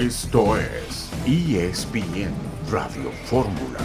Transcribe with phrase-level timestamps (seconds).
[0.00, 2.32] Esto es ESPN
[2.70, 3.78] Radio Fórmula.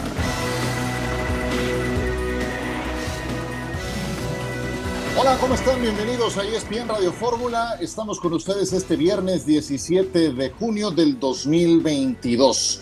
[5.20, 5.82] Hola, ¿cómo están?
[5.82, 7.76] Bienvenidos a ESPN Radio Fórmula.
[7.82, 12.80] Estamos con ustedes este viernes 17 de junio del 2022.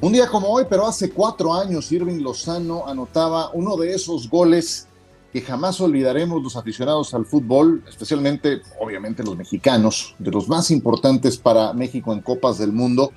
[0.00, 4.88] Un día como hoy, pero hace cuatro años, Irving Lozano anotaba uno de esos goles
[5.32, 11.36] que jamás olvidaremos los aficionados al fútbol, especialmente, obviamente, los mexicanos, de los más importantes
[11.36, 13.12] para México en Copas del Mundo.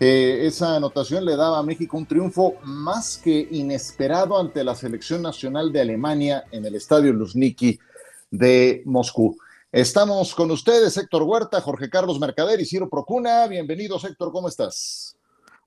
[0.00, 5.22] Eh, esa anotación le daba a México un triunfo más que inesperado ante la selección
[5.22, 7.78] nacional de Alemania en el estadio Luzhniki
[8.30, 9.36] de Moscú.
[9.70, 13.46] Estamos con ustedes, Héctor Huerta, Jorge Carlos Mercader y Ciro Procuna.
[13.46, 15.16] Bienvenidos, Héctor, ¿cómo estás?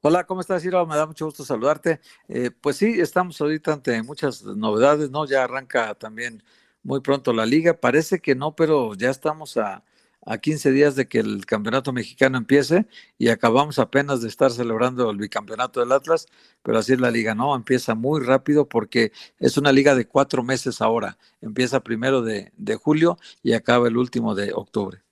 [0.01, 0.85] Hola, ¿cómo estás, Ciro?
[0.85, 1.99] Me da mucho gusto saludarte.
[2.27, 5.25] Eh, pues sí, estamos ahorita ante muchas novedades, ¿no?
[5.25, 6.43] Ya arranca también
[6.83, 7.79] muy pronto la liga.
[7.79, 9.83] Parece que no, pero ya estamos a,
[10.27, 12.85] a 15 días de que el campeonato mexicano empiece
[13.17, 16.27] y acabamos apenas de estar celebrando el bicampeonato del Atlas,
[16.61, 17.55] pero así es la liga, ¿no?
[17.55, 21.17] Empieza muy rápido porque es una liga de cuatro meses ahora.
[21.41, 25.06] Empieza primero de, julio y acaba el último de octubre.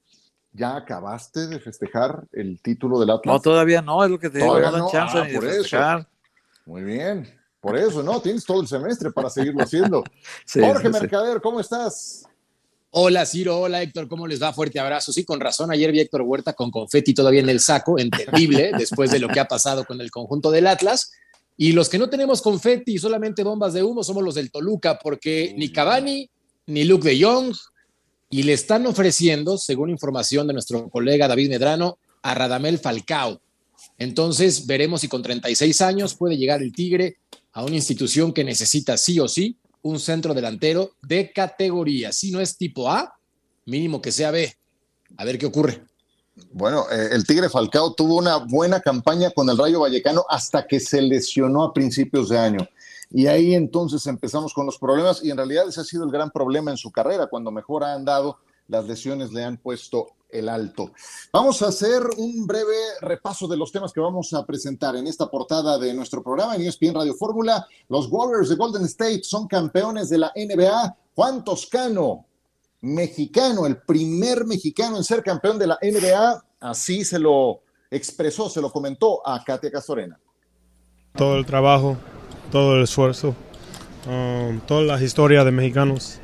[0.58, 3.34] ¿Ya acabaste de festejar el título del Atlas?
[3.34, 5.78] No, todavía no, es lo que te digo, no dan chance ah, por Eso.
[6.66, 7.28] Muy bien,
[7.60, 8.22] por eso, ¿no?
[8.22, 10.04] Tienes todo el semestre para seguirlo haciendo.
[10.54, 12.26] Jorge Mercader, ¿cómo estás?
[12.92, 14.54] Hola Ciro, hola Héctor, ¿cómo les va?
[14.54, 15.12] Fuerte abrazo.
[15.12, 19.12] Sí, con razón, ayer vi Héctor Huerta con confeti todavía en el saco, entendible, después
[19.12, 21.12] de lo que ha pasado con el conjunto del Atlas.
[21.58, 25.00] Y los que no tenemos confeti y solamente bombas de humo somos los del Toluca,
[25.00, 26.30] porque ni Cavani
[26.68, 27.54] ni Luke de Jong,
[28.36, 33.40] y le están ofreciendo, según información de nuestro colega David Medrano, a Radamel Falcao.
[33.98, 37.16] Entonces veremos si con 36 años puede llegar el Tigre
[37.54, 42.12] a una institución que necesita sí o sí un centro delantero de categoría.
[42.12, 43.18] Si no es tipo A,
[43.68, 44.54] mínimo que sea B.
[45.16, 45.86] A ver qué ocurre.
[46.52, 50.82] Bueno, eh, el Tigre Falcao tuvo una buena campaña con el Rayo Vallecano hasta que
[50.82, 52.68] se lesionó a principios de año.
[53.16, 56.32] Y ahí entonces empezamos con los problemas y en realidad ese ha sido el gran
[56.32, 57.28] problema en su carrera.
[57.28, 60.92] Cuando mejor ha andado, las lesiones le han puesto el alto.
[61.32, 65.32] Vamos a hacer un breve repaso de los temas que vamos a presentar en esta
[65.32, 67.66] portada de nuestro programa en ESPN Radio Fórmula.
[67.88, 70.98] Los Warriors de Golden State son campeones de la NBA.
[71.16, 72.26] Juan Toscano,
[72.82, 78.60] mexicano, el primer mexicano en ser campeón de la NBA, así se lo expresó, se
[78.60, 80.20] lo comentó a Katia Castorena.
[81.16, 81.96] Todo el trabajo,
[82.56, 83.36] todo el esfuerzo,
[84.08, 86.22] um, todas las historias de mexicanos,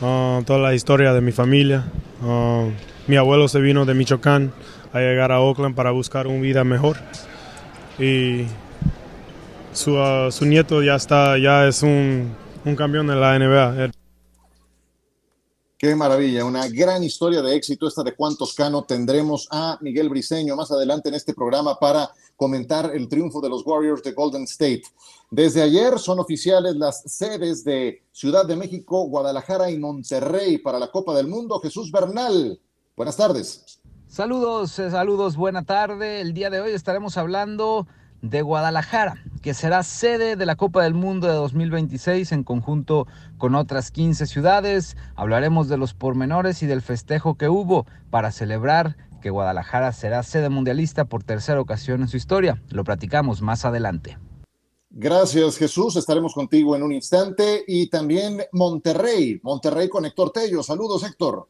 [0.00, 1.84] um, toda la historia de mi familia.
[2.22, 2.72] Um,
[3.06, 4.50] mi abuelo se vino de Michoacán
[4.94, 6.96] a llegar a Oakland para buscar una vida mejor.
[7.98, 8.46] Y
[9.74, 12.34] su, uh, su nieto ya está, ya es un,
[12.64, 13.90] un campeón de la NBA.
[15.76, 18.84] Qué maravilla, una gran historia de éxito esta de Juan Toscano.
[18.84, 23.66] Tendremos a Miguel Briseño más adelante en este programa para comentar el triunfo de los
[23.66, 24.82] Warriors de Golden State.
[25.30, 30.90] Desde ayer son oficiales las sedes de Ciudad de México, Guadalajara y Monterrey para la
[30.90, 31.60] Copa del Mundo.
[31.60, 32.60] Jesús Bernal,
[32.96, 33.80] Buenas tardes.
[34.06, 36.20] Saludos, eh, saludos, buena tarde.
[36.20, 37.88] El día de hoy estaremos hablando
[38.22, 43.56] de Guadalajara, que será sede de la Copa del Mundo de 2026 en conjunto con
[43.56, 44.96] otras 15 ciudades.
[45.16, 50.50] Hablaremos de los pormenores y del festejo que hubo para celebrar que Guadalajara será sede
[50.50, 52.62] mundialista por tercera ocasión en su historia.
[52.68, 54.18] Lo platicamos más adelante.
[54.90, 57.64] Gracias Jesús, estaremos contigo en un instante.
[57.66, 60.62] Y también Monterrey, Monterrey con Héctor Tello.
[60.62, 61.48] Saludos Héctor.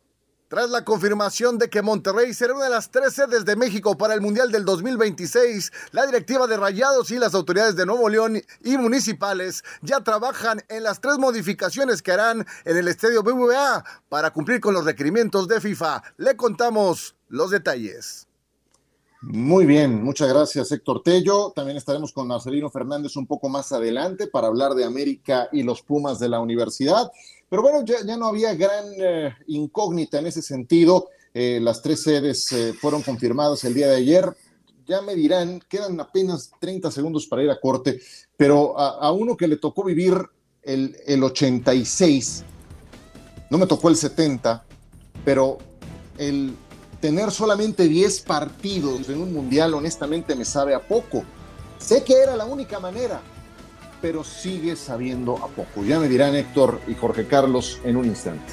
[0.49, 4.13] Tras la confirmación de que Monterrey será una de las tres sedes de México para
[4.13, 8.77] el Mundial del 2026, la directiva de Rayados y las autoridades de Nuevo León y
[8.77, 14.61] municipales ya trabajan en las tres modificaciones que harán en el estadio BBVA para cumplir
[14.61, 16.03] con los requerimientos de FIFA.
[16.19, 18.29] Le contamos los detalles.
[19.23, 21.53] Muy bien, muchas gracias Héctor Tello.
[21.57, 25.81] También estaremos con Marcelino Fernández un poco más adelante para hablar de América y los
[25.81, 27.11] Pumas de la universidad.
[27.49, 31.09] Pero bueno, ya, no había gran eh, incógnita en ese sentido.
[31.33, 34.35] Eh, las tres sedes eh, fueron confirmadas el día de ayer.
[34.87, 38.01] Ya me dirán, quedan apenas 30 segundos para ir a corte,
[38.37, 40.15] pero a, uno que le tocó vivir
[40.63, 42.45] el, el 86,
[43.51, 44.63] no me tocó el 70,
[45.25, 45.57] pero
[46.19, 46.55] el
[47.01, 51.25] tener solamente 10 partidos en un mundial, honestamente me sabe a poco.
[51.79, 53.23] Sé que era la única manera,
[54.05, 55.83] pero sigue sabiendo a poco.
[55.83, 58.53] Ya me dirán Héctor y Jorge Carlos en un instante.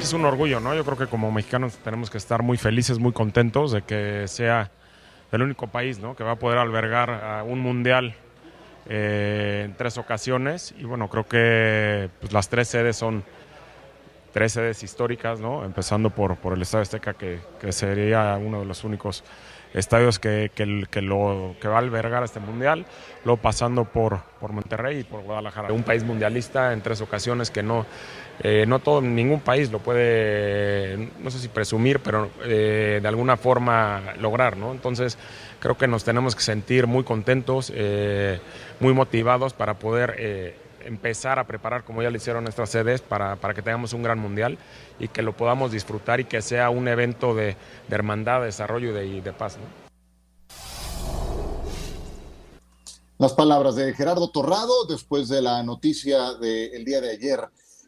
[0.00, 0.72] Es un orgullo, ¿no?
[0.76, 4.70] Yo creo que como mexicanos tenemos que estar muy felices, muy contentos de que sea
[5.32, 6.14] el único país, ¿no?
[6.14, 8.14] Que va a poder albergar un mundial
[8.88, 13.24] eh, en tres ocasiones y bueno, creo que pues, las tres sedes son
[14.36, 15.64] tres sedes históricas, ¿no?
[15.64, 19.24] empezando por, por el Estadio Azteca, que, que sería uno de los únicos
[19.72, 20.66] estadios que, que,
[21.00, 22.84] lo, que va a albergar este mundial,
[23.24, 25.72] luego pasando por, por Monterrey y por Guadalajara.
[25.72, 27.86] Un país mundialista en tres ocasiones que no,
[28.42, 33.38] eh, no todo, ningún país lo puede, no sé si presumir, pero eh, de alguna
[33.38, 34.70] forma lograr, ¿no?
[34.70, 35.16] Entonces
[35.60, 38.38] creo que nos tenemos que sentir muy contentos, eh,
[38.80, 43.54] muy motivados para poder empezar a preparar, como ya lo hicieron nuestras sedes, para, para,
[43.54, 44.58] que tengamos un gran mundial
[44.98, 47.56] y que lo podamos disfrutar y que sea un evento de,
[47.90, 49.58] hermandad, de desarrollo y de, de, paz.
[53.18, 57.40] Las palabras de Gerardo Torrado después de la noticia del día de ayer.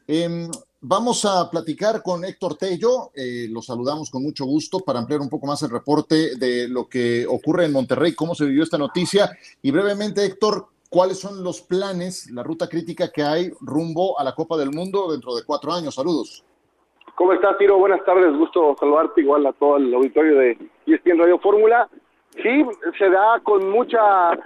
[0.06, 0.48] Eh,
[0.80, 5.28] vamos a platicar con Héctor Tello, eh, lo saludamos con mucho gusto para ampliar un
[5.28, 9.36] poco más el reporte de lo que ocurre en Monterrey, cómo se vivió esta noticia
[9.62, 14.34] y brevemente, Héctor, cuáles son los planes, la ruta crítica que hay rumbo a la
[14.34, 15.94] Copa del Mundo dentro de cuatro años.
[15.94, 16.44] Saludos.
[17.14, 17.78] ¿Cómo estás, Tiro?
[17.78, 21.88] Buenas tardes, gusto saludarte igual a todo el auditorio de ESPN Radio Fórmula.
[22.40, 22.64] Sí,
[22.96, 24.38] se da con mucha,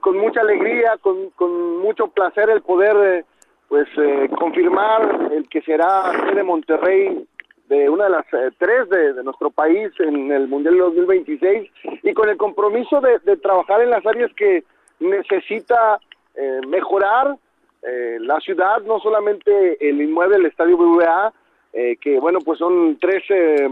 [0.00, 3.24] con, mucha alegría, con, mucho placer el poder, eh,
[3.68, 7.26] pues, eh, confirmar el que será de Monterrey
[7.68, 11.68] de una de las eh, tres de, nuestro país en el Mundial 2026
[12.04, 14.62] y con el compromiso de trabajar en las áreas que
[15.00, 16.00] necesita
[16.34, 17.36] eh, mejorar
[17.82, 21.32] eh, la ciudad, no solamente el inmueble del Estadio BBVA,
[21.72, 23.22] eh, que bueno, pues son tres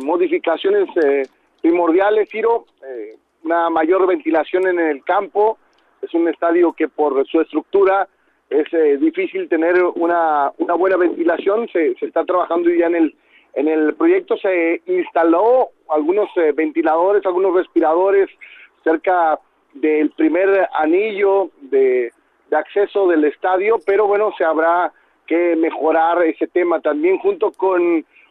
[0.03, 0.89] modificaciones
[1.63, 2.67] primordiales, Ciro,
[3.43, 5.59] una mayor ventilación en el campo,
[6.03, 8.07] es un estadio que por su estructura
[8.51, 13.17] es difícil tener una, una buena ventilación, se, se, está trabajando ya en el,
[13.55, 18.29] en el proyecto, se instaló algunos ventiladores, algunos respiradores
[18.85, 19.41] cerca
[19.75, 22.13] del primer anillo de,
[22.53, 24.93] acceso del estadio, pero bueno, se habrá
[25.27, 27.83] que mejorar ese tema también junto con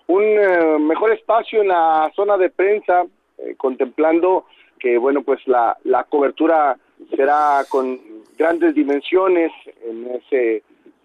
[0.07, 3.03] un eh, mejor espacio en la zona de prensa,
[3.37, 4.45] eh, contemplando
[4.79, 6.77] que bueno, pues la, la cobertura
[7.13, 7.99] será con
[8.37, 9.51] grandes dimensiones
[9.85, 10.63] en ese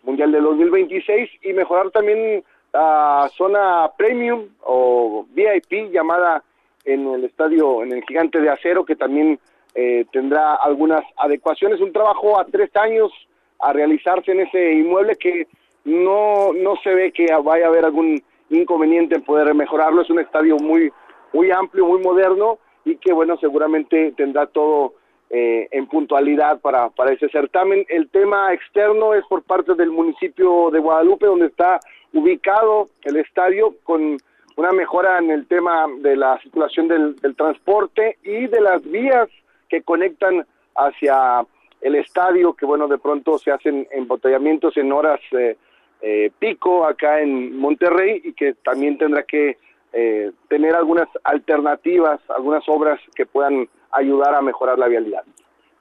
[0.08, 2.42] Mundial de 2026 y mejorar también
[2.72, 6.42] la zona premium o VIP llamada
[6.84, 9.38] en el estadio, en el gigante de acero, que también
[9.80, 13.12] eh, tendrá algunas adecuaciones, un trabajo a tres años
[13.60, 15.46] a realizarse en ese inmueble que
[15.84, 18.20] no, no se ve que vaya a haber algún
[18.50, 20.90] inconveniente en poder mejorarlo, es un estadio muy,
[21.32, 24.94] muy amplio, muy moderno y que bueno, seguramente tendrá todo
[25.30, 27.86] eh, en puntualidad para, para ese certamen.
[27.88, 31.78] El tema externo es por parte del municipio de Guadalupe, donde está
[32.12, 34.16] ubicado el estadio con
[34.56, 39.28] una mejora en el tema de la circulación del, del transporte y de las vías
[39.68, 41.44] que conectan hacia
[41.80, 45.56] el estadio, que bueno, de pronto se hacen embotellamientos en horas eh,
[46.00, 49.58] eh, pico acá en Monterrey y que también tendrá que
[49.92, 55.22] eh, tener algunas alternativas, algunas obras que puedan ayudar a mejorar la vialidad.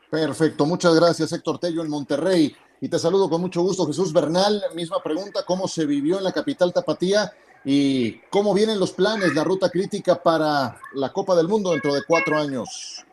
[0.10, 2.56] Perfecto, muchas gracias Héctor Tello en Monterrey.
[2.80, 4.62] Y te saludo con mucho gusto, Jesús Bernal.
[4.76, 7.32] Misma pregunta, ¿cómo se vivió en la capital tapatía
[7.66, 12.04] y cómo vienen los planes, la ruta crítica para la Copa del Mundo dentro de
[12.08, 13.04] cuatro años?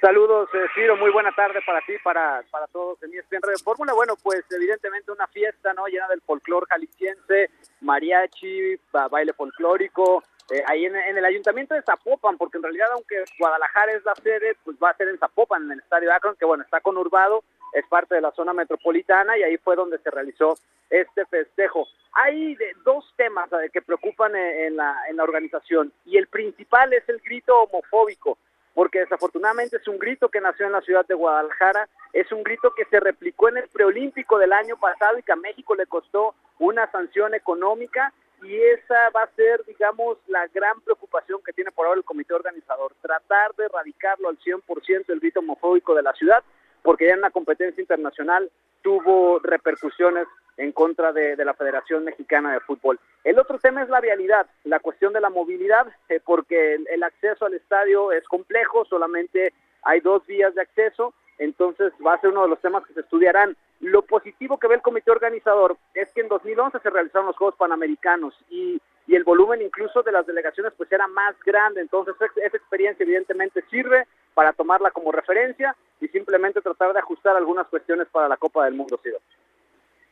[0.00, 3.92] Saludos, eh, Ciro, muy buena tarde para ti, para, para todos en ESPN Radio Fórmula.
[3.92, 5.86] Bueno, pues evidentemente una fiesta, ¿no?
[5.88, 7.50] Llena del folclor jalisciense,
[7.82, 8.80] mariachi,
[9.10, 13.92] baile folclórico, eh, ahí en, en, el ayuntamiento de Zapopan, porque en realidad aunque Guadalajara
[13.92, 16.64] es la sede, pues va a ser en Zapopan, en el estadio Akron, que bueno,
[16.64, 20.54] está conurbado, es parte de la zona metropolitana y ahí fue donde se realizó
[20.88, 21.86] este festejo.
[22.14, 26.26] Hay de, dos temas eh, que preocupan en, en, la, en la organización y el
[26.28, 28.38] principal es el grito homofóbico
[28.74, 32.72] porque desafortunadamente es un grito que nació en la ciudad de Guadalajara, es un grito
[32.74, 36.34] que se replicó en el preolímpico del año pasado y que a México le costó
[36.58, 38.12] una sanción económica
[38.42, 42.32] y esa va a ser, digamos, la gran preocupación que tiene por ahora el comité
[42.32, 46.42] organizador, tratar de erradicarlo al 100% el grito homofóbico de la ciudad,
[46.82, 48.50] porque ya en la competencia internacional
[48.82, 50.26] tuvo repercusiones
[50.60, 53.00] en contra de, la Federación Mexicana de Fútbol.
[53.24, 57.46] El otro tema es la vialidad, la cuestión de la movilidad, eh, porque el, acceso
[57.46, 62.42] al estadio es complejo, solamente hay dos vías de acceso, entonces va a ser uno
[62.42, 63.56] de los temas que se estudiarán.
[63.80, 67.56] Lo positivo que ve el comité organizador es que en 2011 se realizaron los Juegos
[67.56, 72.56] Panamericanos y, y el volumen incluso de las delegaciones pues era más grande, entonces esa
[72.56, 78.28] experiencia evidentemente sirve para tomarla como referencia y simplemente tratar de ajustar algunas cuestiones para
[78.28, 79.20] la Copa del Mundo, Cido.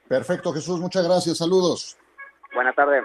[0.08, 1.96] Perfecto, Jesús, muchas gracias, saludos.
[2.54, 3.04] Buenas tardes.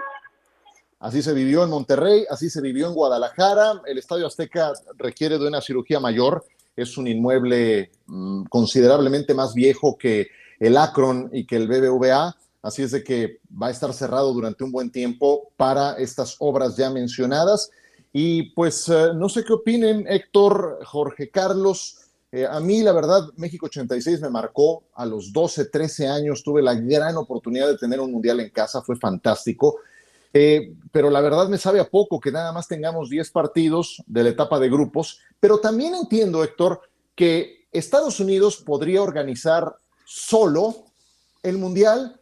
[0.98, 3.82] Así se vivió en Monterrey, así se vivió en Guadalajara.
[3.84, 6.44] El Estadio Azteca requiere de una cirugía mayor.
[6.76, 12.82] es un inmueble mm, considerablemente más viejo que el Akron y que el BBVA, así
[12.82, 16.90] es de que va a estar cerrado durante un buen tiempo para estas obras ya
[16.90, 17.70] mencionadas.
[18.12, 22.03] Y pues eh, no sé qué opinen Héctor, Jorge Carlos.
[22.34, 24.82] Eh, a mí, la verdad, México 86 me marcó.
[24.94, 28.82] A los 12, 13 años tuve la gran oportunidad de tener un mundial en casa,
[28.82, 29.76] fue fantástico.
[30.32, 34.24] Eh, pero la verdad me sabe a poco que nada más tengamos 10 partidos de
[34.24, 35.20] la etapa de grupos.
[35.38, 36.80] Pero también entiendo, Héctor,
[37.14, 40.74] que Estados Unidos podría organizar solo
[41.40, 42.18] el mundial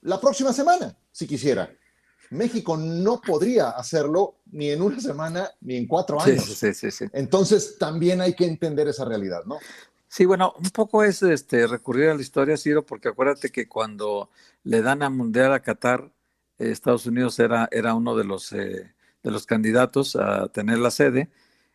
[0.00, 1.72] la próxima semana, si quisiera.
[2.32, 6.44] México no podría hacerlo ni en una semana ni en cuatro años.
[6.44, 9.58] Sí, sí, sí, Entonces también hay que entender esa realidad, ¿no?
[10.08, 14.28] Sí, bueno, un poco es este, recurrir a la historia, Ciro, porque acuérdate que cuando
[14.62, 16.10] le dan a Mundial a Qatar,
[16.58, 20.90] eh, Estados Unidos era, era uno de los, eh, de los candidatos a tener la
[20.90, 21.30] sede,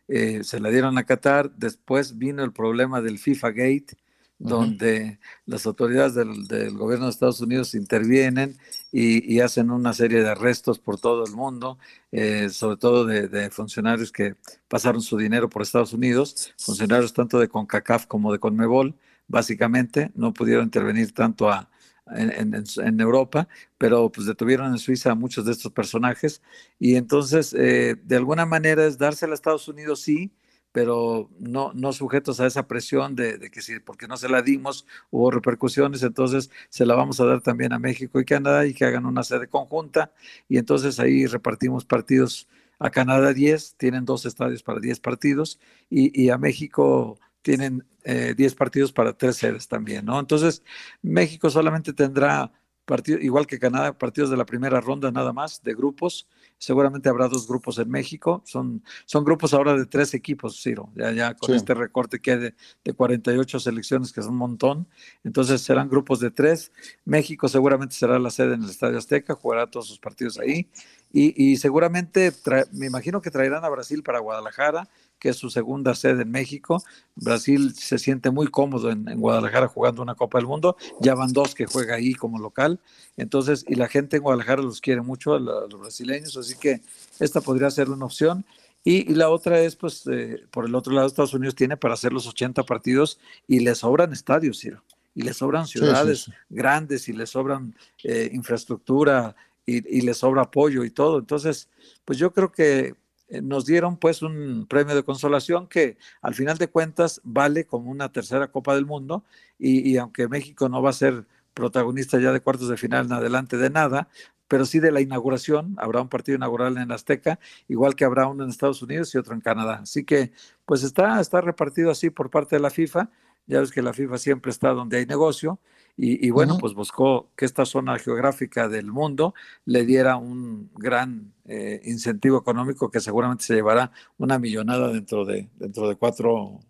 [0.06, 3.96] eh, se la dieron a Qatar, después vino el problema del FIFA Gate,
[4.38, 8.56] donde las autoridades del, gobierno de Estados Unidos intervienen
[8.92, 11.78] y, hacen una serie de arrestos por todo el mundo,
[12.12, 14.36] eh, sobre todo de, funcionarios que
[14.68, 18.94] pasaron su dinero por Estados Unidos, funcionarios tanto de CONCACAF como de CONMEBOL,
[19.26, 21.68] básicamente, no pudieron intervenir tanto a,
[22.14, 26.40] en, Europa, pero pues detuvieron en Suiza a muchos de estos personajes
[26.78, 30.30] y entonces eh, de alguna manera es dársela a Estados Unidos, sí,
[30.72, 34.86] pero no, no sujetos a esa presión de, que si porque no se la dimos
[35.10, 38.84] hubo repercusiones, entonces se la vamos a dar también a México y Canadá y que
[38.84, 40.12] hagan una sede conjunta
[40.48, 42.48] y entonces ahí repartimos partidos
[42.78, 45.58] a Canadá 10, tienen dos estadios para 10 partidos
[45.90, 50.20] y, a México tienen 10 eh, partidos para tres sedes también, ¿no?
[50.20, 50.62] Entonces
[51.02, 52.52] México solamente tendrá
[52.88, 56.26] partidos, igual que Canadá, partidos de la primera ronda nada más, de grupos,
[56.58, 58.42] Seguramente habrá dos grupos en México.
[58.44, 60.90] Son, son grupos ahora de tres equipos, Ciro.
[60.96, 62.54] Ya, ya con este recorte que hay de,
[62.84, 64.88] de, 48 selecciones, que es un montón.
[65.22, 66.72] Entonces serán grupos de tres.
[67.04, 70.68] México seguramente será la sede en el Estadio Azteca, jugará todos sus partidos ahí.
[71.12, 72.32] Y, y seguramente,
[72.72, 76.82] me imagino que traerán a Brasil para Guadalajara que es su segunda sede en México.
[77.16, 80.76] Brasil se siente muy cómodo en, Guadalajara jugando una Copa del Mundo.
[81.00, 82.80] Ya van dos que juega ahí como local.
[83.16, 86.80] Entonces, y la gente en Guadalajara los quiere mucho, a, los brasileños, así que
[87.18, 88.44] esta podría ser una opción.
[88.84, 92.12] Y, la otra es, pues, eh, por el otro lado, Estados Unidos tiene para hacer
[92.12, 94.82] los 80 partidos y le sobran estadios, Ciro.
[95.14, 99.34] Y le sobran ciudades grandes y le sobran eh, infraestructura
[99.66, 101.18] y, y le sobra apoyo y todo.
[101.18, 101.68] Entonces,
[102.04, 102.94] pues yo creo que
[103.42, 108.10] nos dieron pues un premio de consolación que al final de cuentas vale como una
[108.10, 109.24] tercera Copa del Mundo
[109.58, 113.56] y, aunque México no va a ser protagonista ya de cuartos de final en adelante
[113.56, 114.08] de nada,
[114.46, 118.44] pero sí de la inauguración, habrá un partido inaugural en Azteca, igual que habrá uno
[118.44, 119.80] en Estados Unidos y otro en Canadá.
[119.82, 120.32] Así que
[120.64, 123.10] pues está, está repartido así por parte de la FIFA,
[123.46, 125.58] ya ves que la FIFA siempre está donde hay negocio
[126.00, 131.80] y, bueno, pues buscó que esta zona geográfica del mundo le diera un gran eh,
[131.86, 136.60] incentivo económico que seguramente se llevará una millonada dentro de, dentro de cuatro,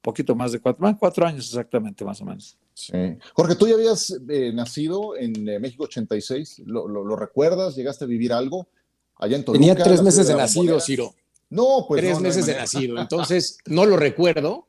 [0.00, 2.58] poquito más de cuatro, cuatro años exactamente, más o menos.
[2.74, 2.92] Sí.
[3.34, 7.76] Jorge, tú ya habías eh, nacido en eh, México 86, ¿Lo, ¿Lo, recuerdas?
[7.76, 8.66] ¿Llegaste a vivir algo
[9.14, 9.60] allá en Toluca?
[9.60, 11.14] Tenía tres meses de, nacido, Ciro.
[11.50, 14.66] No, pues Tres meses de nacido, entonces no lo recuerdo,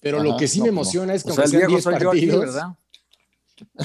[0.00, 2.76] pero lo que sí me pues emociona es que aunque sean 10 partidos, ¿verdad?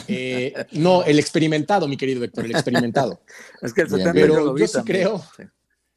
[0.07, 3.21] Eh, no, el experimentado, mi querido Héctor, el experimentado.
[3.61, 5.23] es que el Pero yo, sí creo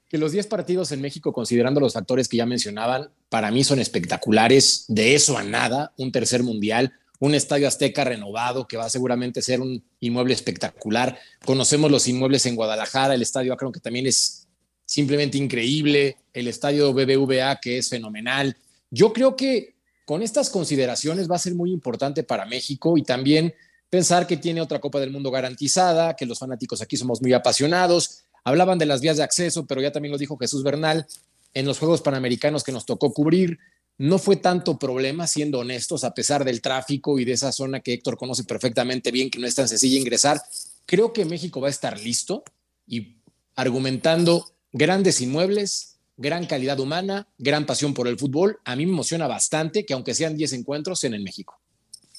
[0.09, 3.81] que los 10 partidos en México, considerando los factores que ya mencionaban, para mí son
[3.81, 4.85] espectaculares.
[4.89, 9.43] De eso a nada, un tercer mundial, un estadio azteca renovado que va a seguramente
[9.43, 11.19] ser un inmueble espectacular.
[11.45, 14.47] Conocemos los inmuebles en Guadalajara, el estadio Akron que también es
[14.85, 18.57] simplemente increíble, el estadio BBVA que es fenomenal.
[18.91, 19.74] Yo creo que
[20.05, 23.55] con estas consideraciones va a ser muy importante para México y también
[23.91, 28.25] pensar que tiene otra Copa del Mundo garantizada, que los fanáticos aquí somos muy apasionados.
[28.43, 31.07] Hablaban de las vías de acceso, pero ya también lo dijo Jesús Bernal,
[31.55, 33.59] en los Juegos Panamericanos que nos tocó cubrir,
[33.97, 37.93] no fue tanto problema, siendo honestos, a pesar del tráfico y de esa zona que
[37.93, 40.43] Héctor conoce perfectamente bien, que no es tan sencilla ingresar.
[40.85, 42.43] Creo que México va a estar listo
[42.87, 43.17] y
[43.55, 48.59] argumentando grandes inmuebles, gran calidad humana, gran pasión por el fútbol.
[48.65, 51.61] A mí me emociona bastante que aunque sean 10 encuentros, sean en México.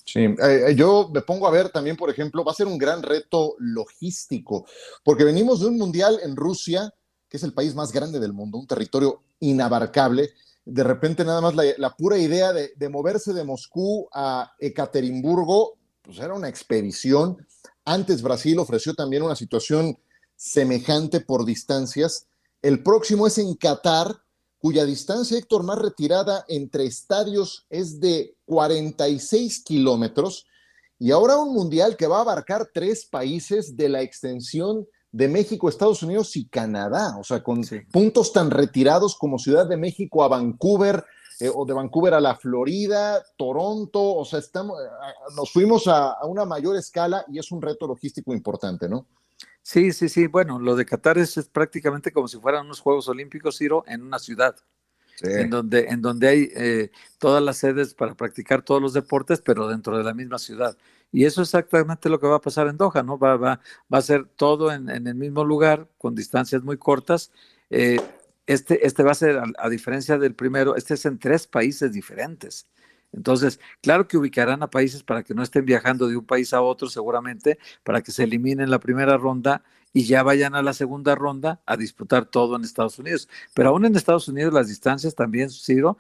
[0.05, 2.77] Sí, eh, eh, yo me pongo a ver también, por ejemplo, va a ser un
[2.77, 4.65] gran reto logístico,
[5.03, 6.93] porque venimos de un mundial en Rusia,
[7.27, 10.29] que es el país más grande del mundo, un territorio inabarcable.
[10.63, 16.19] De repente nada más la, pura idea de, de, moverse de Moscú a Ekaterimburgo, pues
[16.19, 17.37] era una expedición.
[17.83, 19.97] Antes Brasil ofreció también una situación
[20.35, 22.27] semejante por distancias
[22.65, 24.24] el próximo es en Qatar,
[24.57, 30.48] cuya distancia, Héctor, más retirada entre estadios es de 46 kilómetros,
[30.98, 35.69] y ahora un mundial que va a abarcar tres países de la extensión de México,
[35.69, 40.27] Estados Unidos y Canadá, o sea, con puntos tan retirados como Ciudad de México a
[40.27, 41.05] Vancouver,
[41.39, 44.88] eh, o de Vancouver a la Florida, Toronto, o sea, estamos, eh,
[45.36, 49.05] nos fuimos a, a, una mayor escala y es un reto logístico importante, ¿no?
[49.65, 50.27] Sí, sí, sí.
[50.27, 54.03] Bueno, lo de Qatar es, es prácticamente como si fueran unos Juegos Olímpicos, Ciro, en
[54.03, 54.55] una ciudad.
[55.15, 55.27] Sí.
[55.27, 59.67] En, donde, en donde hay eh, todas las sedes para practicar todos los deportes, pero
[59.67, 60.77] dentro de la misma ciudad.
[61.12, 63.17] Y eso es exactamente lo que va a pasar en Doha, ¿no?
[63.17, 63.60] Va, va,
[63.91, 67.31] va a ser todo en, en el mismo lugar, con distancias muy cortas.
[67.72, 68.00] Eh,
[68.45, 71.91] este, este va a ser, a, a, diferencia del primero, este es en tres países
[71.91, 72.67] diferentes.
[73.15, 76.62] Entonces, claro que ubicarán a países para que no estén viajando de un país a
[76.62, 81.15] otro, seguramente, para que se eliminen la primera ronda y ya vayan a la segunda
[81.15, 83.29] ronda a disputar todo en Estados Unidos.
[83.53, 85.98] Pero aún en Estados Unidos las distancias también, Ciro,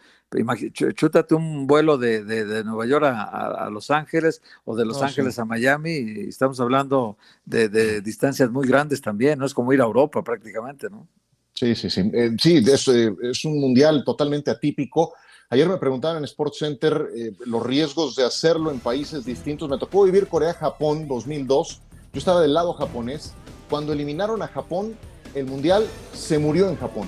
[0.69, 4.97] chútate un vuelo de, de, de Nueva York a, a, Los Ángeles o de Los
[4.97, 5.41] oh, Ángeles sí.
[5.41, 9.45] a Miami y estamos hablando de, de, distancias muy grandes también, ¿no?
[9.45, 11.07] Es como ir a Europa prácticamente, ¿no?
[11.53, 12.11] Sí, sí, sí.
[12.13, 15.13] Eh, sí, es, eh, es un mundial totalmente atípico.
[15.51, 19.69] Ayer me preguntaban en Sports Center eh, los riesgos de hacerlo en países distintos.
[19.69, 21.81] Me tocó vivir Corea-Japón 2002.
[22.13, 23.33] Yo estaba del lado japonés.
[23.69, 24.95] Cuando eliminaron a Japón,
[25.35, 27.07] el mundial se murió en Japón.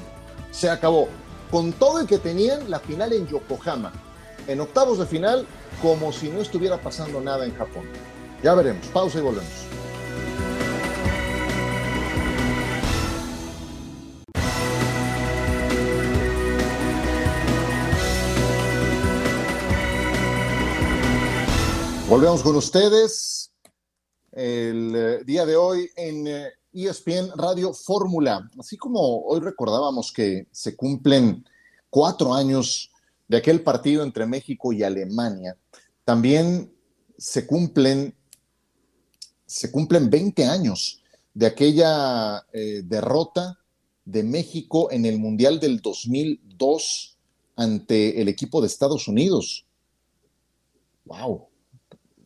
[0.51, 1.07] Se acabó.
[1.49, 3.91] Con todo el que tenían, la final en Yokohama.
[4.47, 5.47] En octavos de final,
[5.81, 7.85] como si no estuviera pasando nada en Japón.
[8.43, 8.85] Ya veremos.
[8.87, 9.66] Pausa y volvemos.
[22.09, 23.51] Volvemos con ustedes
[24.31, 28.49] el eh, día de hoy en eh, ESPN Radio Fórmula.
[28.57, 31.43] Así como hoy recordábamos que se cumplen
[31.89, 32.91] cuatro años
[33.27, 35.57] de aquel partido entre México y Alemania,
[36.05, 36.73] también
[37.17, 38.15] se cumplen,
[39.45, 43.59] se cumplen 20 años de aquella eh, derrota
[44.05, 47.17] de México en el Mundial del 2002
[47.57, 49.65] ante el equipo de Estados Unidos.
[51.03, 51.49] ¡Wow!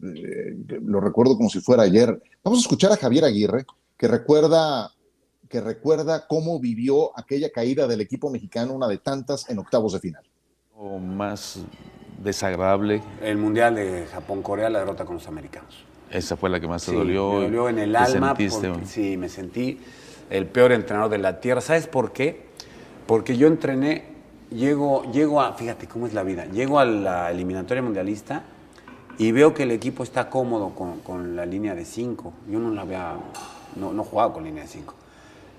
[0.03, 2.21] Eh, lo recuerdo como si fuera ayer.
[2.43, 3.65] Vamos a escuchar a Javier Aguirre,
[3.97, 4.91] que recuerda,
[5.47, 9.99] que recuerda cómo vivió aquella caída del equipo mexicano, una de tantas, en octavos de
[9.99, 10.23] final.
[10.75, 11.59] O más
[12.23, 13.01] desagradable.
[13.21, 15.85] El Mundial de Japón-Corea, la derrota con los americanos.
[16.09, 17.33] Esa fue la que más te sí, dolió.
[17.33, 18.33] Me dolió en el alma.
[18.33, 19.79] Porque, sí, me sentí
[20.29, 21.61] el peor entrenador de la tierra.
[21.61, 22.49] ¿Sabes por qué?
[23.07, 24.05] Porque yo entrené,
[24.49, 28.43] llego, llego a, fíjate cómo es la vida, llego a la eliminatoria mundialista
[29.17, 32.33] y veo que el equipo está cómodo con, con la línea de 5.
[32.49, 33.15] Yo no la había,
[33.75, 34.93] no, no jugaba con línea de 5.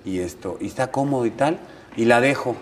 [0.05, 1.59] Y esto, y está cómodo y tal,
[1.97, 2.57] y la dejo.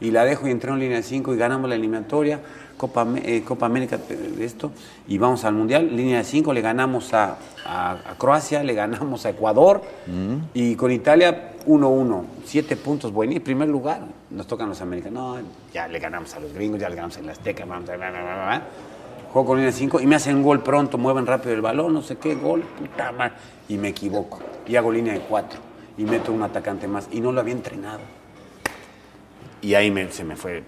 [0.00, 2.40] Y la dejo y entreno en línea de 5 y ganamos la eliminatoria,
[2.76, 3.98] Copa, eh, Copa América,
[4.40, 4.72] esto,
[5.06, 9.24] y vamos al Mundial, línea de 5, le ganamos a, a, a, Croacia, le ganamos
[9.24, 10.36] a Ecuador, mm.
[10.52, 15.40] y con Italia 1-1, 7 puntos, bueno, y en primer lugar nos tocan los americanos,
[15.40, 18.62] no, ya le ganamos a los gringos, ya le ganamos a la Azteca, vamos a...
[19.34, 22.18] Juego con línea 5 y me hacen gol pronto, mueven rápido el balón, no sé
[22.18, 23.34] qué, gol, puta madre.
[23.68, 24.38] Y me equivoco.
[24.64, 25.58] Y hago línea de 4
[25.98, 27.98] y meto un atacante más y no lo había entrenado.
[29.60, 30.62] Y ahí se me fue,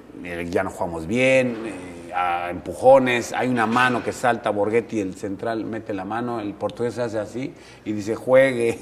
[0.50, 5.64] ya no jugamos bien, eh, a empujones, hay una mano que salta Borghetti, el central
[5.64, 8.81] mete la mano, el portugués hace así y dice juegue.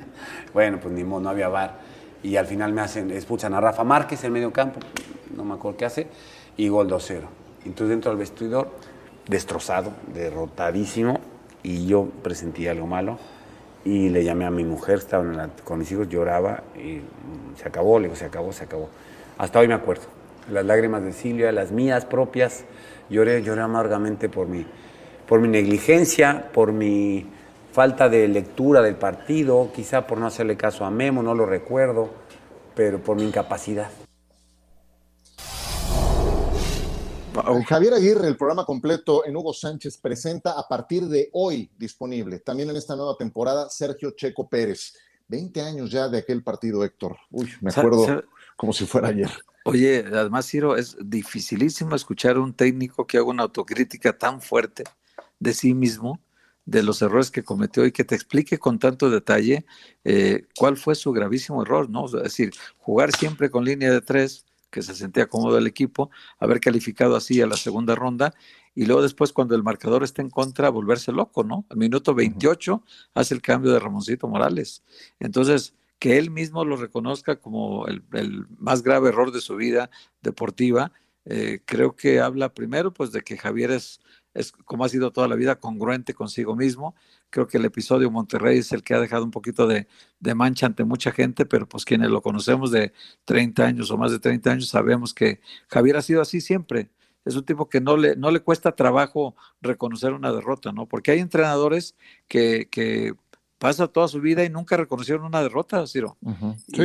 [0.54, 1.80] bueno, pues ni modo, no había bar.
[2.22, 4.80] Y al final me hacen, expulsan a Rafa Márquez en medio campo,
[5.36, 6.06] no me acuerdo qué hace,
[6.56, 7.20] y gol 2-0.
[7.66, 8.95] Entonces dentro del vestidor
[9.28, 11.20] destrozado, derrotadísimo,
[11.62, 13.18] y yo presentí algo malo.
[13.84, 17.00] Y le llamé a mi mujer, estaba la, con mis hijos, lloraba, y
[17.56, 18.88] se acabó, le digo, se acabó, se acabó.
[19.38, 20.04] Hasta hoy me acuerdo.
[20.50, 22.64] Las lágrimas de Silvia, las mías propias,
[23.10, 24.66] lloré, lloré amargamente por mi,
[25.28, 27.26] por mi negligencia, por mi
[27.72, 32.10] falta de lectura del partido, quizá por no hacerle caso a Memo, no lo recuerdo,
[32.74, 33.90] pero por mi incapacidad.
[37.66, 42.70] Javier Aguirre, el programa completo en Hugo Sánchez, presenta a partir de hoy disponible, también
[42.70, 44.94] en esta nueva temporada, Sergio Checo Pérez.
[45.28, 47.16] 20 años ya de aquel partido, Héctor.
[47.30, 48.24] Uy, me acuerdo
[48.56, 49.30] como si fuera ayer.
[49.64, 54.84] Oye, además, Ciro, es dificilísimo escuchar a un técnico que haga una autocrítica tan fuerte
[55.40, 56.20] de sí mismo,
[56.64, 59.66] de los errores que cometió y que te explique con tanto detalle
[60.04, 62.06] eh, cuál fue su gravísimo error, ¿no?
[62.06, 64.45] Es decir, jugar siempre con línea de tres,
[64.76, 68.34] que se sentía cómodo el equipo, haber calificado así a la segunda ronda
[68.74, 71.64] y luego después cuando el marcador está en contra, volverse loco, ¿no?
[71.70, 72.82] Al minuto 28
[73.14, 74.82] hace el cambio de Ramoncito Morales.
[75.18, 78.02] Entonces, que él mismo lo reconozca como el,
[78.58, 79.88] más grave error de su vida
[80.20, 80.92] deportiva,
[81.24, 84.00] eh, creo que habla primero pues de que Javier es,
[84.36, 86.94] es, como ha sido toda la vida, congruente consigo mismo.
[87.30, 89.86] Creo que el episodio Monterrey es el que ha dejado un poquito de,
[90.20, 92.92] de, mancha ante mucha gente, pero pues quienes lo conocemos de
[93.24, 96.90] 30 años o más de 30 años sabemos que Javier ha sido así siempre
[97.26, 100.86] es un tipo que no le, no le cuesta trabajo reconocer una derrota, ¿no?
[100.86, 101.96] Porque hay entrenadores
[102.28, 103.14] que, que
[103.58, 106.16] pasa toda su vida y nunca reconocieron una derrota, Ciro.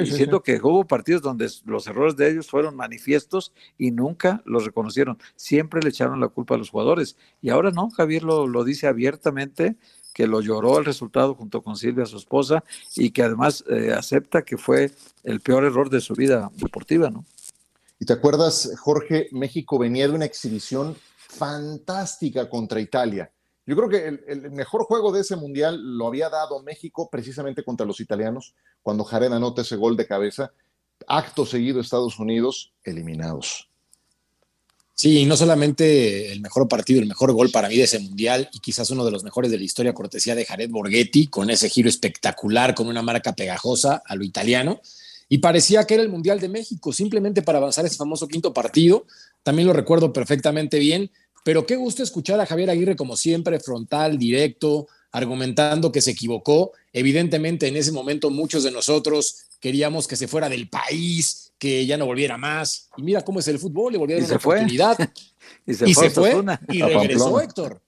[0.06, 5.18] siento que hubo partidos donde los errores de ellos fueron manifiestos y nunca los reconocieron.
[5.36, 7.18] Siempre le echaron la culpa a los jugadores.
[7.42, 9.76] Y ahora no, Javier lo, lo dice abiertamente,
[10.14, 12.64] que lo lloró el resultado junto con Silvia, su esposa,
[12.96, 14.92] y que además eh, acepta que fue
[15.24, 17.26] el peor error de su vida deportiva, ¿no?
[18.00, 23.32] Y te acuerdas, Jorge, México venía de una exhibición fantástica contra Italia.
[23.66, 27.86] Yo creo que el, mejor juego de ese mundial lo había dado México precisamente contra
[27.86, 30.52] los italianos, cuando Jared anota ese gol de cabeza.
[31.08, 33.70] Acto seguido, Estados Unidos eliminados.
[34.94, 38.60] Sí, no solamente el mejor partido, el mejor gol para mí de ese mundial y
[38.60, 41.90] quizás uno de los mejores de la historia, cortesía de Jared Borghetti, con ese giro
[41.90, 44.80] espectacular, con una marca pegajosa a lo italiano,
[45.28, 49.06] y parecía que era el Mundial de México, simplemente para avanzar ese famoso quinto partido.
[49.44, 51.10] También lo recuerdo perfectamente bien,
[51.44, 56.72] pero qué gusto escuchar a Javier Aguirre como siempre, frontal, directo, argumentando que se equivocó.
[56.94, 61.98] Evidentemente en ese momento muchos de nosotros queríamos que se fuera del país, que ya
[61.98, 62.90] no volviera más.
[62.98, 64.98] Y mira cómo es el fútbol, le volvieron una oportunidad.
[65.66, 66.34] y se, fue,
[66.70, 67.82] y regresó Héctor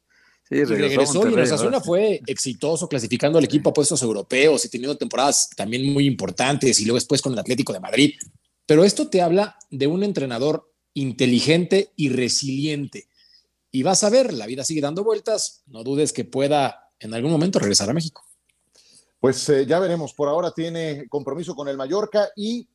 [0.50, 4.98] y regresó, y en Osasuna fue exitoso clasificando al equipo a puestos europeos y teniendo
[4.98, 8.14] temporadas también muy importantes y luego después con el Atlético de Madrid.
[8.66, 13.08] Pero esto te habla de un entrenador inteligente y resiliente.
[13.76, 17.32] Y vas a ver, la vida sigue dando vueltas, no dudes que pueda en algún
[17.32, 18.24] momento regresar a México.
[19.20, 22.70] Pues eh, ya veremos, por ahora tiene compromiso con el Mallorca y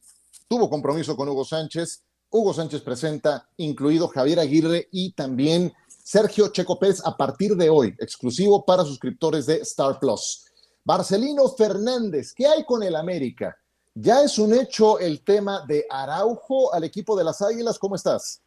[0.49, 2.03] tuvo compromiso con Hugo Sánchez.
[2.31, 7.95] Hugo Sánchez presenta, incluido Javier Aguirre y también Sergio Checo Pérez a partir de hoy,
[8.01, 10.47] exclusivo para suscriptores de Star Plus.
[10.83, 13.57] Marcelino Fernández, ¿qué hay con el América?
[13.95, 17.79] Ya es un hecho el tema de Araujo al equipo de las Águilas.
[17.79, 18.43] ¿Cómo estás?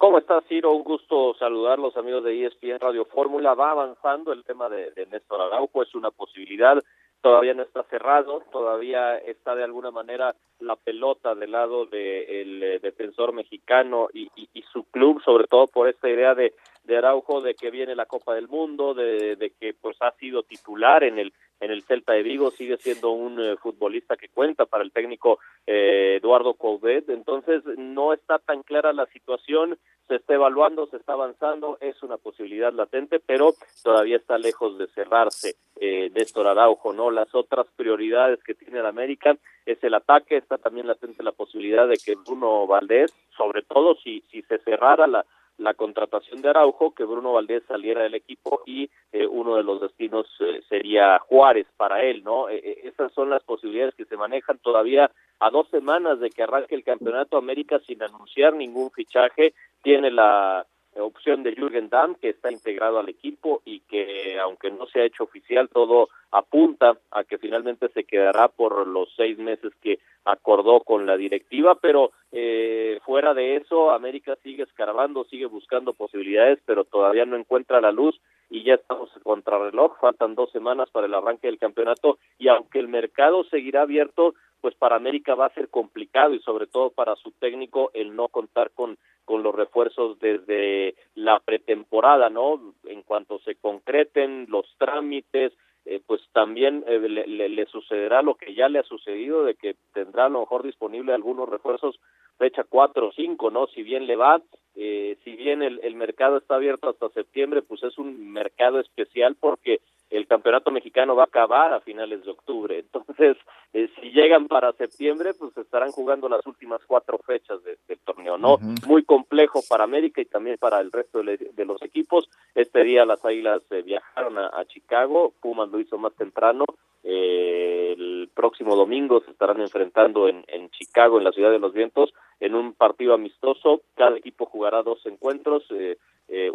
[0.00, 0.72] ¿Cómo estás, Ciro?
[0.72, 3.52] Un gusto saludarlos, amigos de ESPN Radio Fórmula.
[3.52, 6.82] Va avanzando el tema de, de Néstor Araujo, es una posibilidad
[7.20, 12.78] todavía no está cerrado, todavía está de alguna manera la pelota del lado del eh,
[12.80, 14.30] defensor mexicano y,
[14.72, 18.34] su club, sobre todo por esta idea de, de Araujo de que viene la Copa
[18.34, 22.50] del Mundo, de, que pues ha sido titular en el en el Celta de Vigo,
[22.50, 28.12] sigue siendo un eh, futbolista que cuenta para el técnico eh, Eduardo Coudet, entonces no
[28.12, 33.20] está tan clara la situación, se está evaluando, se está avanzando, es una posibilidad latente,
[33.20, 37.10] pero todavía está lejos de cerrarse eh, Néstor Araujo, ¿no?
[37.10, 41.86] Las otras prioridades que tiene el América es el ataque, está también latente la posibilidad
[41.86, 45.24] de que Bruno Valdés, sobre todo si, si se cerrara la,
[45.60, 49.80] la contratación de Araujo, que Bruno Valdés saliera del equipo y eh, uno de los
[49.80, 52.48] destinos eh, sería Juárez para él, ¿no?
[52.48, 56.74] Eh, esas son las posibilidades que se manejan todavía a dos semanas de que arranque
[56.74, 62.50] el Campeonato América sin anunciar ningún fichaje, tiene la opción de Jürgen Damm, que está
[62.50, 67.38] integrado al equipo y que, aunque no se ha hecho oficial, todo apunta a que
[67.38, 73.34] finalmente se quedará por los seis meses que acordó con la directiva, pero eh, fuera
[73.34, 78.64] de eso, América sigue escarbando, sigue buscando posibilidades, pero todavía no encuentra la luz y
[78.64, 82.88] ya estamos contra reloj, faltan dos semanas para el arranque del campeonato y aunque el
[82.88, 87.30] mercado seguirá abierto, pues para América va a ser complicado y sobre todo para su
[87.30, 88.98] técnico el no contar con
[89.30, 92.74] con los refuerzos desde la pretemporada, ¿no?
[92.84, 95.52] En cuanto se concreten los trámites,
[95.90, 100.26] eh, pues también eh, le, sucederá lo que ya le ha sucedido, de que tendrá
[100.26, 101.98] a lo mejor disponible algunos refuerzos
[102.38, 103.66] fecha 4 o 5, ¿no?
[103.66, 104.40] Si bien le va,
[104.76, 109.34] eh, si bien el, el mercado está abierto hasta septiembre, pues es un mercado especial
[109.34, 112.78] porque el campeonato mexicano va a acabar a finales de octubre.
[112.78, 113.36] Entonces,
[113.72, 118.58] eh, si llegan para septiembre, pues estarán jugando las últimas cuatro fechas del torneo, ¿no?
[118.86, 122.28] Muy complejo para América y también para el resto de, los equipos.
[122.54, 126.64] Este día las Águilas eh, viajaron a, Chicago, Pumas lo hizo más temprano.
[127.02, 131.72] Eh, el próximo domingo se estarán enfrentando en, en Chicago, en la Ciudad de los
[131.72, 133.82] Vientos, en un partido amistoso.
[133.94, 135.64] Cada equipo jugará dos encuentros.
[135.70, 135.96] Eh,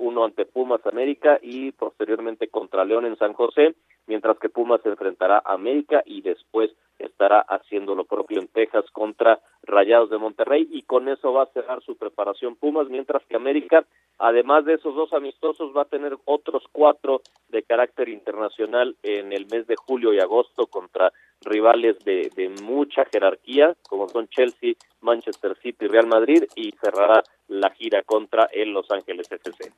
[0.06, 4.89] uno ante Pumas América y posteriormente contra León en San José, mientras que Pumas se
[4.89, 10.68] enfrentará a América y después estará haciendo lo propio en Texas contra Rayados de Monterrey
[10.72, 13.86] y con eso va a cerrar su preparación Pumas, mientras que América,
[14.20, 19.48] además de esos dos amistosos, va a tener otros cuatro de carácter internacional en el
[19.48, 25.58] mes de julio y agosto contra rivales de, de mucha jerarquía, como son Chelsea, Manchester
[25.62, 29.72] City, Real Madrid, y cerrará la gira contra el Los Ángeles FC.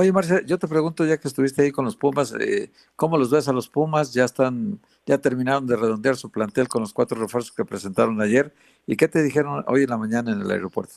[0.00, 3.32] Oye, Marcia, yo te pregunto, ya que estuviste ahí con los Pumas, eh, ¿cómo los
[3.32, 4.14] ves a los Pumas?
[4.14, 8.52] Ya están, ya terminaron de redondear su plantel con los cuatro refuerzos que presentaron ayer.
[8.86, 10.94] ¿Y qué te dijeron hoy en la mañana en el aeropuerto?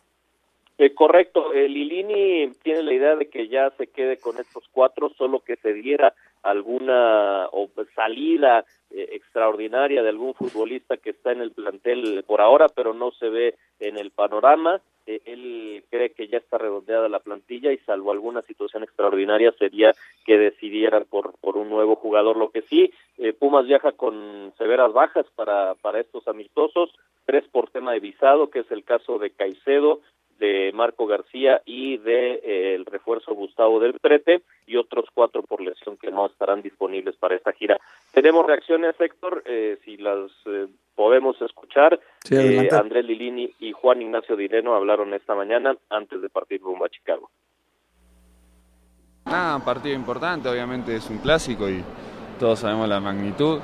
[0.77, 5.09] Eh, correcto, eh, Lilini tiene la idea de que ya se quede con estos cuatro,
[5.17, 7.49] solo que se diera alguna
[7.95, 13.11] salida eh, extraordinaria de algún futbolista que está en el plantel por ahora, pero no
[13.11, 14.81] se ve en el panorama.
[15.05, 19.93] Eh, él cree que ya está redondeada la plantilla y salvo alguna situación extraordinaria sería
[20.25, 22.37] que decidieran por, por un nuevo jugador.
[22.37, 26.93] Lo que sí, eh, Pumas viaja con severas bajas para, para estos amistosos,
[27.25, 30.01] tres por tema de visado, que es el caso de Caicedo,
[30.41, 35.61] de Marco García y de eh, el refuerzo Gustavo del Prete y otros cuatro por
[35.61, 37.79] lesión que no estarán disponibles para esta gira.
[38.11, 41.99] Tenemos reacciones, Héctor, eh, si las eh, podemos escuchar.
[42.71, 47.29] Andrés Lilini y Juan Ignacio Direno hablaron esta mañana antes de partir rumbo a Chicago.
[49.25, 51.83] Nada, un partido importante, obviamente es un clásico y
[52.39, 53.59] todos sabemos la magnitud.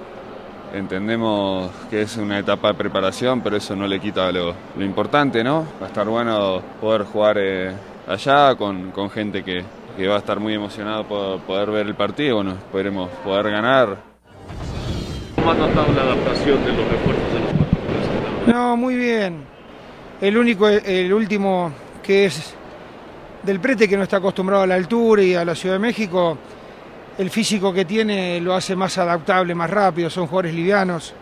[0.73, 5.65] Entendemos que es una etapa de preparación, pero eso no le quita lo, importante, ¿no?
[5.81, 7.73] Va a estar bueno poder jugar eh,
[8.07, 9.63] allá con, gente que,
[10.07, 12.35] va a estar muy emocionado por poder ver el partido.
[12.35, 13.97] Bueno, esperemos poder ganar.
[15.35, 19.45] ¿Cómo ha notado la adaptación de los refuerzos de los cuatro No, muy bien.
[20.19, 21.71] El único, el último
[22.03, 22.55] que es
[23.43, 26.37] del prete que no está acostumbrado a la altura y a la Ciudad de México
[27.17, 31.13] el físico que tiene lo hace más adaptable, más rápido, son jugadores livianos.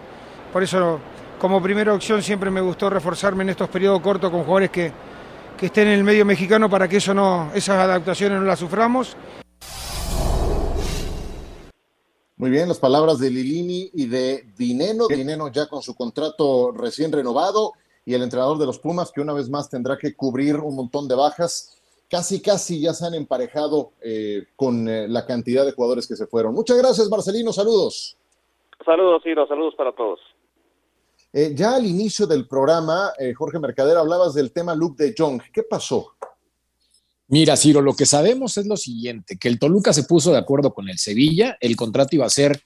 [0.51, 0.99] Por eso,
[1.39, 4.91] como primera opción, siempre me gustó reforzarme en estos periodos cortos con jugadores que,
[5.57, 9.15] que estén en el medio mexicano para que eso no, esas adaptaciones no las suframos.
[12.37, 15.07] Muy bien, las palabras de Lilini y de Dineno.
[15.07, 17.71] Dineno ya con su contrato recién renovado
[18.03, 21.07] y el entrenador de los Pumas que una vez más tendrá que cubrir un montón
[21.07, 21.74] de bajas
[22.09, 26.27] casi, casi ya se han emparejado eh, con eh, la cantidad de jugadores que se
[26.27, 26.53] fueron.
[26.53, 27.51] Muchas gracias, Marcelino.
[27.51, 28.17] Saludos.
[28.83, 29.47] Saludos, Ciro.
[29.47, 30.19] Saludos para todos.
[31.33, 35.41] Eh, ya al inicio del programa, Jorge Mercader, hablabas del tema Luke de Jong.
[35.51, 36.15] ¿Qué pasó?
[37.27, 40.73] Mira, Ciro, lo que sabemos es lo siguiente, que el Toluca se puso de acuerdo
[40.73, 42.61] con el Sevilla, el contrato iba a ser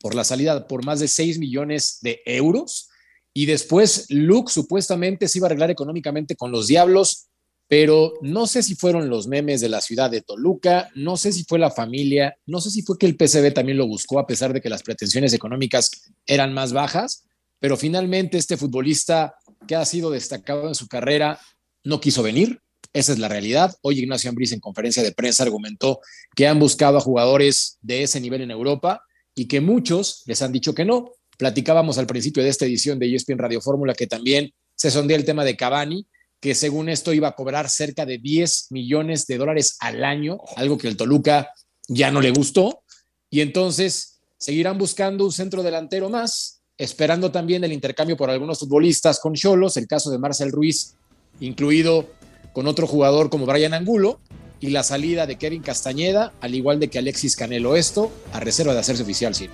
[0.00, 2.90] por la salida por más de 6 millones de euros,
[3.32, 7.29] y después Luke supuestamente se iba a arreglar económicamente con los Diablos
[7.70, 11.44] pero no sé si fueron los memes de la ciudad de Toluca, no sé si
[11.44, 14.52] fue la familia, no sé si fue que el PCB también lo buscó a pesar
[14.52, 15.88] de que las pretensiones económicas
[16.26, 17.28] eran más bajas,
[17.60, 19.36] pero finalmente este futbolista
[19.68, 21.38] que ha sido destacado en su carrera
[21.84, 22.60] no quiso venir,
[22.92, 23.72] esa es la realidad.
[23.82, 26.00] Hoy Ignacio Ambriz en conferencia de prensa argumentó
[26.34, 30.50] que han buscado a jugadores de ese nivel en Europa y que muchos les han
[30.50, 31.12] dicho que no.
[31.38, 35.24] Platicábamos al principio de esta edición de ESPN Radio Fórmula que también se sondea el
[35.24, 36.04] tema de Cavani
[36.40, 40.78] que según esto iba a cobrar cerca de 10 millones de dólares al año, algo
[40.78, 41.50] que el Toluca
[41.86, 42.82] ya no le gustó.
[43.28, 49.20] Y entonces seguirán buscando un centro delantero más, esperando también el intercambio por algunos futbolistas
[49.20, 50.94] con Cholos, el caso de Marcel Ruiz,
[51.40, 52.08] incluido
[52.54, 54.20] con otro jugador como Brian Angulo,
[54.60, 58.74] y la salida de Kevin Castañeda, al igual de que Alexis Canelo, esto a reserva
[58.74, 59.48] de hacerse oficial, sí.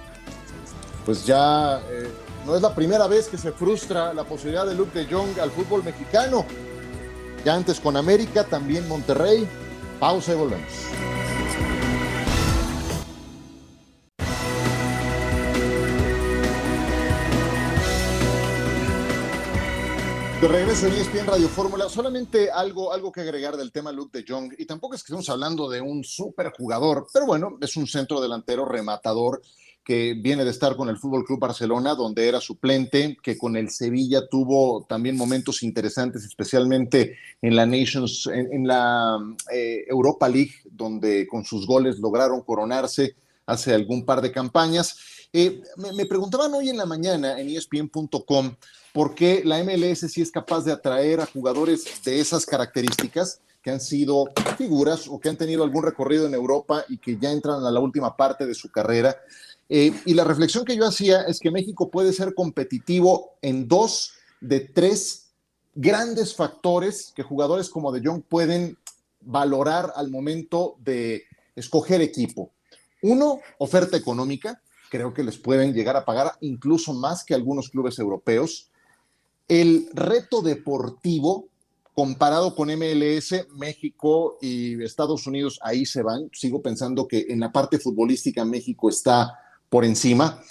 [1.05, 2.09] Pues ya eh,
[2.45, 5.51] no es la primera vez que se frustra la posibilidad de Luke de Jong al
[5.51, 6.45] fútbol mexicano.
[7.47, 9.47] Ya antes con América, también Monterrey.
[10.01, 10.67] Pausa y volvemos.
[20.41, 24.25] De regreso en ESPN Radio Fórmula, solamente algo, algo que agregar del tema Luke de
[24.27, 27.87] Jong, y tampoco es que estemos hablando de un super jugador, pero bueno, es un
[27.87, 29.41] centro delantero rematador
[29.87, 33.71] que viene de estar con el Fútbol Club Barcelona, donde era suplente, que con el
[33.71, 39.17] Sevilla tuvo también momentos interesantes, especialmente en la Nations, en, la
[39.53, 43.15] eh, Europa League, donde con sus goles lograron coronarse
[43.47, 44.99] hace algún par de campañas.
[45.33, 48.57] Eh, me, me, preguntaban hoy en la mañana en ESPN.com
[48.93, 53.73] por qué la MLS sí es capaz de atraer a jugadores de esas características que
[53.73, 57.65] han sido figuras o que han tenido algún recorrido en Europa y que ya entran
[57.65, 59.17] a la última parte de su carrera.
[59.69, 64.13] Eh, y la reflexión que yo hacía es que México puede ser competitivo en dos
[64.41, 65.33] de tres
[65.75, 68.79] grandes factores que jugadores como De Jong pueden
[69.21, 71.25] valorar al momento de
[71.55, 72.53] escoger equipo.
[73.03, 74.63] Uno, oferta económica.
[74.91, 78.71] Creo que les pueden llegar a pagar incluso más que algunos clubes europeos.
[79.49, 81.49] El reto deportivo,
[81.93, 86.31] comparado con MLS, México y Estados Unidos, ahí se van.
[86.33, 90.43] Sigo pensando que en la parte futbolística México está por encima.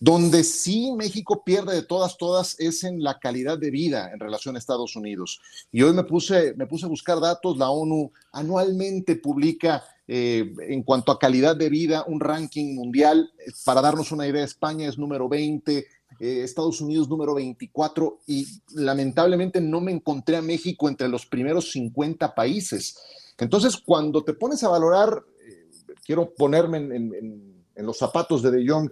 [0.00, 4.54] Donde sí México pierde de todas, todas es en la calidad de vida en relación
[4.54, 5.40] a Estados Unidos.
[5.72, 7.58] Y hoy me puse, me puse a buscar datos.
[7.58, 13.32] La ONU anualmente publica eh, en cuanto a calidad de vida un ranking mundial.
[13.64, 15.86] Para darnos una idea, España es número 20,
[16.20, 21.70] eh, Estados Unidos número 24 y lamentablemente no me encontré a México entre los primeros
[21.72, 22.96] 50 países.
[23.38, 25.66] Entonces, cuando te pones a valorar, eh,
[26.04, 28.90] quiero ponerme en, los zapatos de De Jong,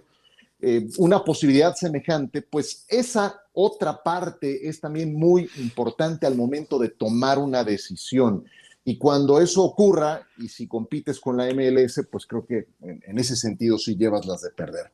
[0.59, 6.89] eh, una posibilidad semejante, pues esa otra parte es también muy importante al momento de
[6.89, 8.43] tomar una decisión.
[8.83, 13.35] Y cuando eso ocurra, y si compites con la MLS, pues creo que en, ese
[13.35, 14.91] sentido sí llevas las de perder.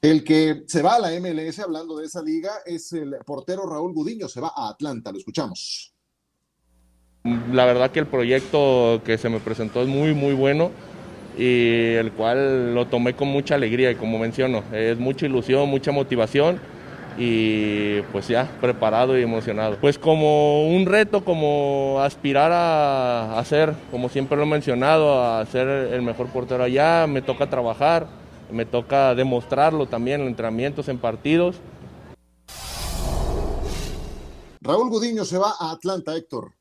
[0.00, 3.92] El que se va a la MLS, hablando de esa liga, es el portero Raúl
[3.92, 5.92] Gudiño, se va a Atlanta, lo escuchamos.
[7.52, 10.70] La verdad que el proyecto que se me presentó es muy, muy bueno
[11.38, 15.92] y el cual lo tomé con mucha alegría y como menciono, es mucha ilusión, mucha
[15.92, 16.60] motivación
[17.16, 19.76] y pues ya preparado y emocionado.
[19.80, 25.68] Pues como un reto, como aspirar a, ser, como siempre lo he mencionado, a ser
[25.68, 28.08] el mejor portero allá, me toca trabajar,
[28.50, 31.56] me toca demostrarlo también en entrenamientos, en partidos.
[34.60, 36.52] Raúl Gudiño se va a Atlanta, Héctor.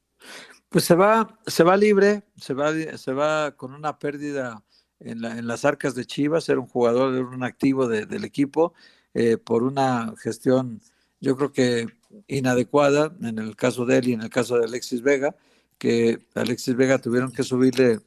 [0.70, 4.63] Pues se va, se va libre, se va, se va con una pérdida
[5.00, 8.74] en, en las arcas de Chivas, era un jugador, era un activo del equipo,
[9.14, 10.82] eh, por una gestión,
[11.20, 11.88] yo creo que
[12.28, 15.36] inadecuada, en el caso de él y en el caso de Alexis Vega,
[15.78, 18.00] que Alexis Vega tuvieron que subirle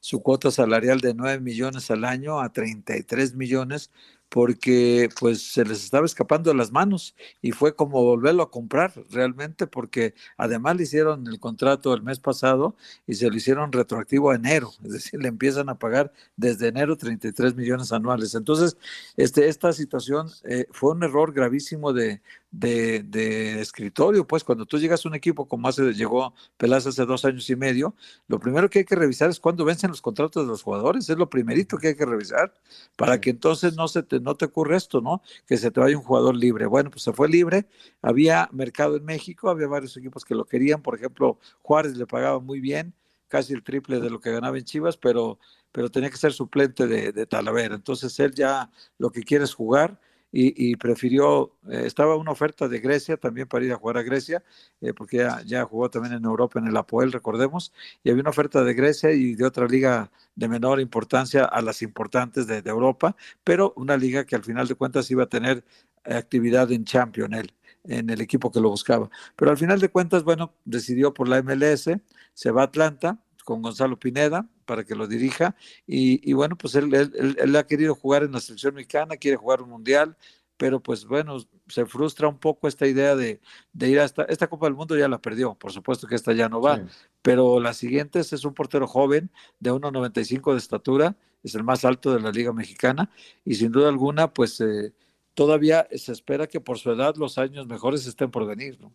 [0.00, 3.90] su cuota salarial de 9 millones al año a 33 millones
[4.32, 8.90] porque pues se les estaba escapando de las manos y fue como volverlo a comprar
[9.10, 12.74] realmente porque además le hicieron el contrato el mes pasado
[13.06, 16.96] y se lo hicieron retroactivo a enero, es decir, le empiezan a pagar desde enero
[16.96, 18.34] 33 millones anuales.
[18.34, 18.78] Entonces,
[19.18, 25.04] este, esta situación eh, fue un error gravísimo de, de, escritorio, pues cuando tú llegas
[25.04, 27.96] a un equipo como hace, llegó Peláez hace dos años y medio,
[28.28, 31.16] lo primero que hay que revisar es cuándo vencen los contratos de los jugadores, es
[31.16, 32.52] lo primerito que hay que revisar,
[32.96, 35.22] para que entonces no se te, no te ocurra esto, ¿no?
[35.46, 36.66] Que se te vaya un jugador libre.
[36.66, 37.66] Bueno, pues se fue libre,
[38.02, 42.38] había mercado en México, había varios equipos que lo querían, por ejemplo, Juárez le pagaba
[42.38, 42.92] muy bien,
[43.28, 45.38] casi el triple de lo que ganaba en Chivas, pero,
[45.72, 47.74] pero tenía que ser suplente de, de Talavera.
[47.74, 49.98] Entonces él ya lo que quiere es jugar
[50.34, 54.42] y, prefirió, eh, estaba una oferta de Grecia también para ir a jugar a Grecia,
[54.80, 58.30] eh, porque ya, ya, jugó también en Europa en el Apoel, recordemos, y había una
[58.30, 63.14] oferta de Grecia y de otra liga de menor importancia a las importantes de, Europa,
[63.44, 65.64] pero una liga que al final de cuentas iba a tener
[66.04, 67.52] actividad en Champions, él,
[67.84, 69.10] en el equipo que lo buscaba.
[69.36, 71.90] Pero al final de cuentas, bueno, decidió por la MLS,
[72.32, 75.56] se va a Atlanta con Gonzalo Pineda, para que lo dirija.
[75.86, 79.70] Y, bueno, pues él, él, ha querido jugar en la selección mexicana, quiere jugar un
[79.70, 80.16] mundial,
[80.56, 83.40] pero pues bueno, se frustra un poco esta idea de,
[83.80, 86.48] ir a esta, esta Copa del Mundo ya la perdió, por supuesto que esta ya
[86.48, 86.84] no va,
[87.20, 92.14] pero la siguiente es un portero joven de 1,95 de estatura, es el más alto
[92.14, 93.10] de la Liga Mexicana
[93.44, 94.92] y sin duda alguna, pues eh,
[95.34, 98.92] todavía se espera que por su edad los años mejores estén por venir, ¿no?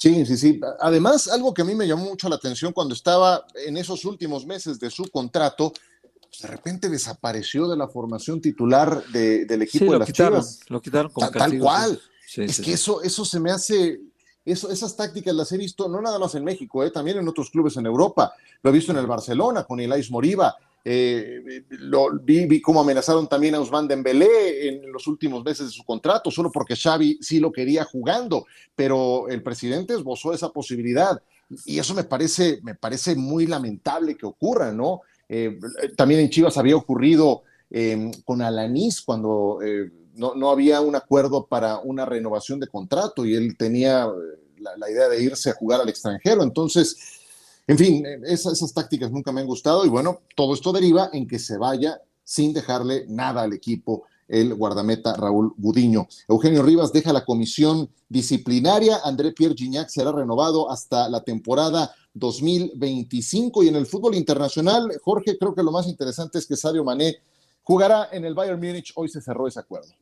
[0.00, 0.60] Sí, sí, sí.
[0.80, 4.46] Además, algo que a mí me llamó mucho la atención cuando estaba en esos últimos
[4.46, 5.74] meses de su contrato,
[6.22, 10.60] pues de repente desapareció de la formación titular del equipo de las Chivas.
[10.68, 12.00] Lo quitaron como tal, cual.
[12.34, 14.00] es que eso, eso se me hace,
[14.42, 17.50] eso, esas tácticas las he visto no nada más en México, eh, también en otros
[17.50, 18.32] clubes en Europa.
[18.62, 20.56] Lo he visto en el Barcelona con Ilais Moriba.
[20.82, 25.72] Eh, lo, vi, vi, cómo amenazaron también a Usman Dembélé en los últimos meses de
[25.72, 31.20] su contrato, solo porque Xavi sí lo quería jugando, pero el presidente esbozó esa posibilidad
[31.66, 35.02] y eso me parece, me parece muy lamentable que ocurra, ¿no?
[35.28, 35.58] Eh,
[35.96, 41.46] también en Chivas había ocurrido em, con Alanis cuando eh, no, no, había un acuerdo
[41.46, 44.08] para una renovación de contrato y él tenía
[44.58, 47.19] la idea de irse a jugar al extranjero, entonces
[47.70, 51.38] en fin, esas, tácticas nunca me han gustado y bueno, todo esto deriva en que
[51.38, 56.08] se vaya sin dejarle nada al equipo el guardameta Raúl Gudiño.
[56.26, 63.62] Eugenio Rivas deja la comisión disciplinaria, André Pierre Gignac será renovado hasta la temporada 2025
[63.62, 67.18] y en el fútbol internacional, Jorge, creo que lo más interesante es que Sadio Mané
[67.62, 69.92] jugará en el Bayern Múnich, hoy se cerró ese acuerdo.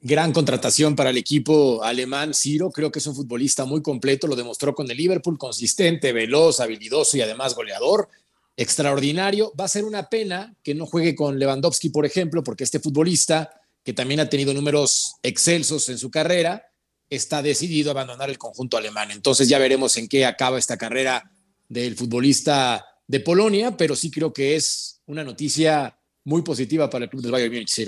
[0.00, 2.34] Gran contratación para el equipo alemán.
[2.34, 6.60] Ciro, creo que es un futbolista muy completo, lo demostró con el Liverpool, consistente, veloz,
[6.60, 8.08] habilidoso y además goleador.
[8.56, 9.52] Extraordinario.
[9.58, 13.50] Va a ser una pena que no juegue con Lewandowski, por ejemplo, porque este futbolista,
[13.82, 16.70] que también ha tenido números excelsos en su carrera,
[17.08, 19.10] está decidido a abandonar el conjunto alemán.
[19.10, 21.30] Entonces ya veremos en qué acaba esta carrera
[21.68, 27.10] del futbolista de Polonia, pero sí creo que es una noticia muy positiva para el
[27.10, 27.86] club del Bayern Múnich.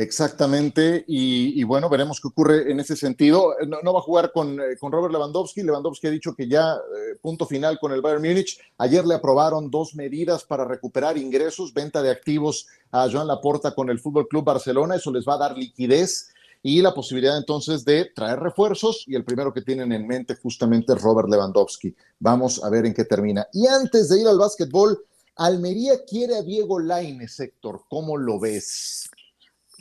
[0.00, 3.54] Exactamente, y, bueno, veremos qué ocurre en ese sentido.
[3.66, 5.62] No, va a jugar con, eh, con, Robert Lewandowski.
[5.62, 8.58] Lewandowski ha dicho que ya eh, punto final con el Bayern Múnich.
[8.78, 13.90] Ayer le aprobaron dos medidas para recuperar ingresos, venta de activos a Joan Laporta con
[13.90, 14.94] el Fútbol Club Barcelona.
[14.94, 16.30] Eso les va a dar liquidez
[16.62, 19.04] y la posibilidad entonces de traer refuerzos.
[19.06, 21.94] Y el primero que tienen en mente justamente es Robert Lewandowski.
[22.20, 23.46] Vamos a ver en qué termina.
[23.52, 24.98] Y antes de ir al básquetbol,
[25.36, 27.82] Almería quiere a Diego Lainez, Héctor.
[27.90, 29.09] ¿Cómo lo ves?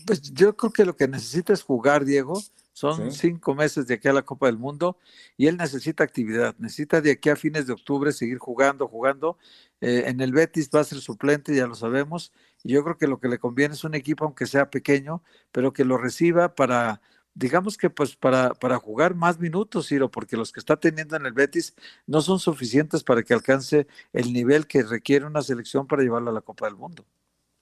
[0.06, 2.41] Pues yo creo que lo que necesita es jugar, Diego.
[2.80, 4.97] Son cinco meses de aquí a la Copa del Mundo
[5.36, 9.38] y él necesita actividad, necesita de aquí a fines de octubre seguir jugando, jugando.
[9.82, 12.32] Eh, en el Betis va a ser suplente, ya lo sabemos,
[12.64, 15.22] y yo creo que lo que le conviene es un equipo, aunque sea pequeño,
[15.52, 17.02] pero que lo reciba para,
[17.34, 21.26] digamos que pues para, para jugar más minutos, Ciro, porque los que está teniendo en
[21.26, 21.76] el Betis
[22.08, 26.34] no son suficientes para que alcance el nivel que requiere una selección para llevarlo a
[26.34, 27.06] la Copa del Mundo.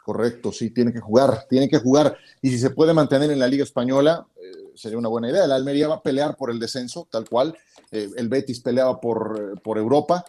[0.07, 2.17] Correcto, sí, tiene que jugar, tiene que jugar.
[2.41, 5.43] Y si se puede mantener en la Liga Española, eh, sería una buena idea.
[5.43, 7.53] El Almería va a pelear por el descenso, tal cual.
[7.91, 10.23] Eh, el Betis peleaba por, eh, por Europa,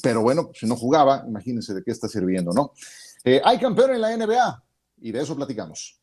[0.00, 2.72] pero bueno, si no jugaba, imagínense de qué está sirviendo, ¿no?
[3.44, 4.62] hay campeón en la NBA
[5.00, 5.98] y de eso platicamos.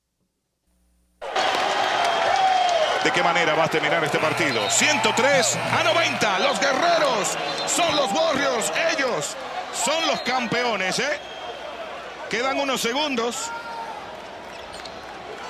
[3.05, 4.59] ¿De qué manera va a terminar este partido?
[4.69, 6.39] 103 a 90.
[6.39, 8.71] Los guerreros son los Warriors.
[8.97, 9.36] Ellos
[9.73, 11.34] son los campeones, ¿eh?
[12.30, 13.51] Quedan unos segundos.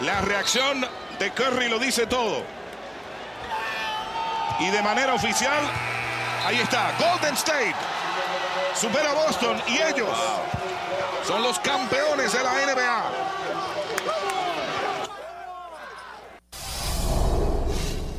[0.02, 0.86] La reacción
[1.20, 2.44] de Curry lo dice todo.
[4.60, 5.64] Y de manera oficial,
[6.46, 7.76] ahí está, Golden State
[8.76, 10.10] supera a Boston y ellos
[11.26, 13.12] son los campeones de la NBA.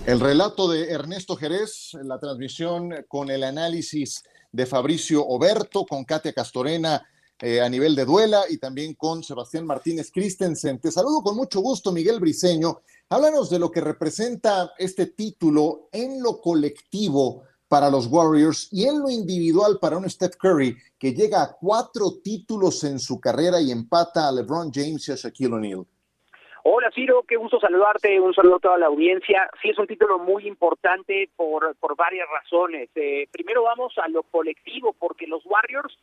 [0.07, 6.33] El relato de Ernesto Jerez, la transmisión con el análisis de Fabricio Oberto, con Katia
[6.33, 7.07] Castorena
[7.41, 10.81] eh, a nivel de duela y también con Sebastián Martínez Christensen.
[10.81, 12.81] Te saludo con mucho gusto, Miguel Briceño.
[13.11, 19.01] Háblanos de lo que representa este título en lo colectivo para los Warriors y en
[19.01, 23.71] lo individual para un Steph Curry que llega a cuatro títulos en su carrera y
[23.71, 25.85] empata a LeBron James y a Shaquille O'Neal.
[26.69, 29.49] Hola Ciro, qué gusto saludarte, un saludo a toda la audiencia.
[29.63, 32.89] Sí, es un título muy importante por, por varias razones.
[32.97, 35.97] Eh, primero vamos a lo colectivo, porque los Warriors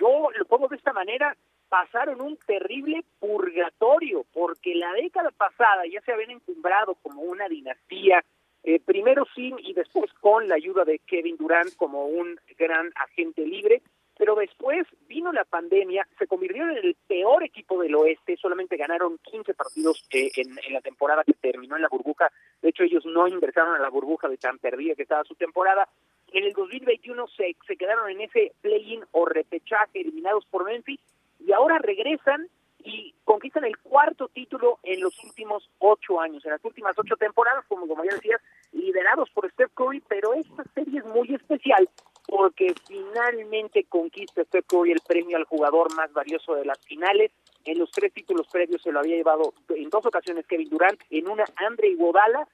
[0.00, 1.36] yo lo pongo de esta manera,
[1.68, 8.24] pasaron un terrible purgatorio, porque la década pasada ya se habían encumbrado como una dinastía,
[8.64, 13.46] eh, primero sin y después con la ayuda de Kevin Durant como un gran agente
[13.46, 13.82] libre,
[14.18, 19.16] pero después vino la pandemia, se convirtieron en el peor equipo del oeste, solamente ganaron
[19.22, 22.30] 15 partidos eh, en, en, la temporada que terminó en la burbuja,
[22.60, 25.88] de hecho ellos no ingresaron a la burbuja de tan perdida que estaba su temporada,
[26.32, 31.00] en el 2021 se, se quedaron en ese play-in o repechaje eliminados por Memphis
[31.38, 32.48] y ahora regresan
[32.84, 37.64] y conquistan el cuarto título en los últimos ocho años, en las últimas ocho temporadas,
[37.68, 38.40] como, como ya decías,
[38.72, 41.88] liderados por Steph Curry, pero esta serie es muy especial
[42.26, 47.32] porque finalmente conquista Steph Curry el premio al jugador más valioso de las finales.
[47.64, 51.28] En los tres títulos previos se lo había llevado en dos ocasiones Kevin Durant, en
[51.28, 52.46] una Andre Iguodala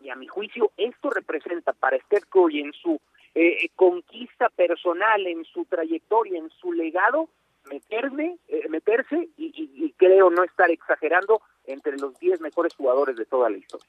[0.00, 3.00] y a mi juicio esto representa para Steph Curry en su
[3.34, 7.28] eh, conquista personal, en su trayectoria, en su legado,
[7.68, 13.50] meterme, eh, meterse y, creo no estar exagerando entre los 10 mejores jugadores de toda
[13.50, 13.86] la historia.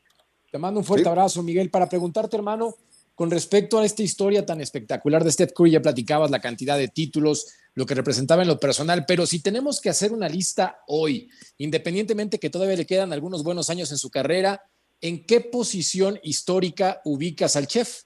[0.51, 2.75] Te mando un fuerte abrazo, Miguel, para preguntarte, hermano,
[3.15, 6.89] con respecto a esta historia tan espectacular de Steph Curry, ya platicabas la cantidad de
[6.89, 11.29] títulos, lo que representaba en lo personal, pero si tenemos que hacer una lista hoy,
[11.57, 14.61] independientemente que todavía le quedan algunos buenos años en su carrera,
[15.01, 18.03] ¿en qué posición histórica ubicas al chef?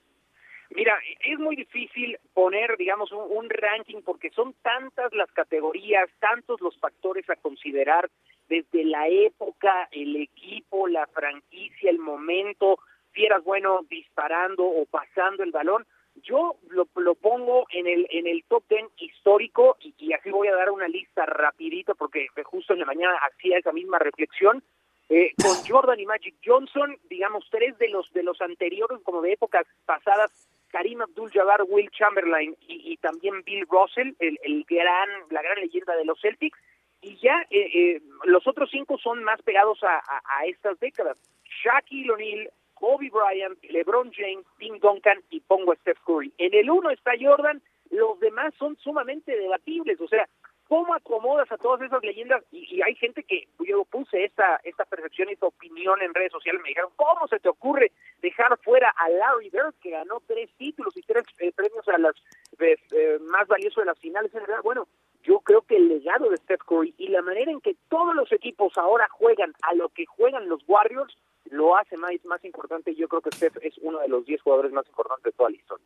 [0.75, 6.77] Mira, es muy difícil poner, digamos, un, ranking porque son tantas las categorías, tantos los
[6.79, 8.09] factores a considerar
[8.49, 12.79] desde la época, el equipo, la franquicia, el momento,
[13.13, 15.85] si eras bueno disparando o pasando el balón.
[16.23, 16.85] Yo lo,
[17.15, 20.87] pongo en el en el top ten histórico y, y, así voy a dar una
[20.87, 24.63] lista rapidita porque justo en la mañana hacía esa misma reflexión
[25.10, 29.34] eh, con Jordan y Magic Johnson, digamos tres de los de los anteriores, como de
[29.34, 30.32] épocas pasadas,
[30.70, 36.20] Karim Abdul-Jabbar, Will Chamberlain y, también Bill Russell, el, gran la gran leyenda de los
[36.20, 36.58] Celtics,
[37.01, 41.18] y ya eh, eh, los otros cinco son más pegados a, a, estas décadas.
[41.64, 46.34] Shaquille O'Neal, Kobe Bryant, LeBron James, Tim Duncan y pongo a Steph Curry.
[46.39, 50.28] En el uno está Jordan, los demás son sumamente debatibles, o sea,
[50.68, 52.43] ¿Cómo acomodas a todas esas leyendas?
[52.51, 56.61] Y, hay gente que yo puse esta, esta percepción y esta opinión en redes sociales,
[56.61, 57.91] me dijeron, ¿cómo se te ocurre
[58.22, 62.16] dejar fuera a Larry Bird, que ganó tres títulos y tres eh, premios a las
[62.59, 64.32] eh, eh, más valiosos de las finales?
[64.63, 64.88] Bueno,
[65.22, 68.32] yo creo que el legado de Steph Curry y la manera en que todos los
[68.32, 71.16] equipos ahora juegan a lo que juegan los Warriors
[71.51, 72.95] lo hace más, más importante.
[72.95, 75.57] Yo creo que Steph es uno de los 10 jugadores más importantes de toda la
[75.57, 75.86] historia.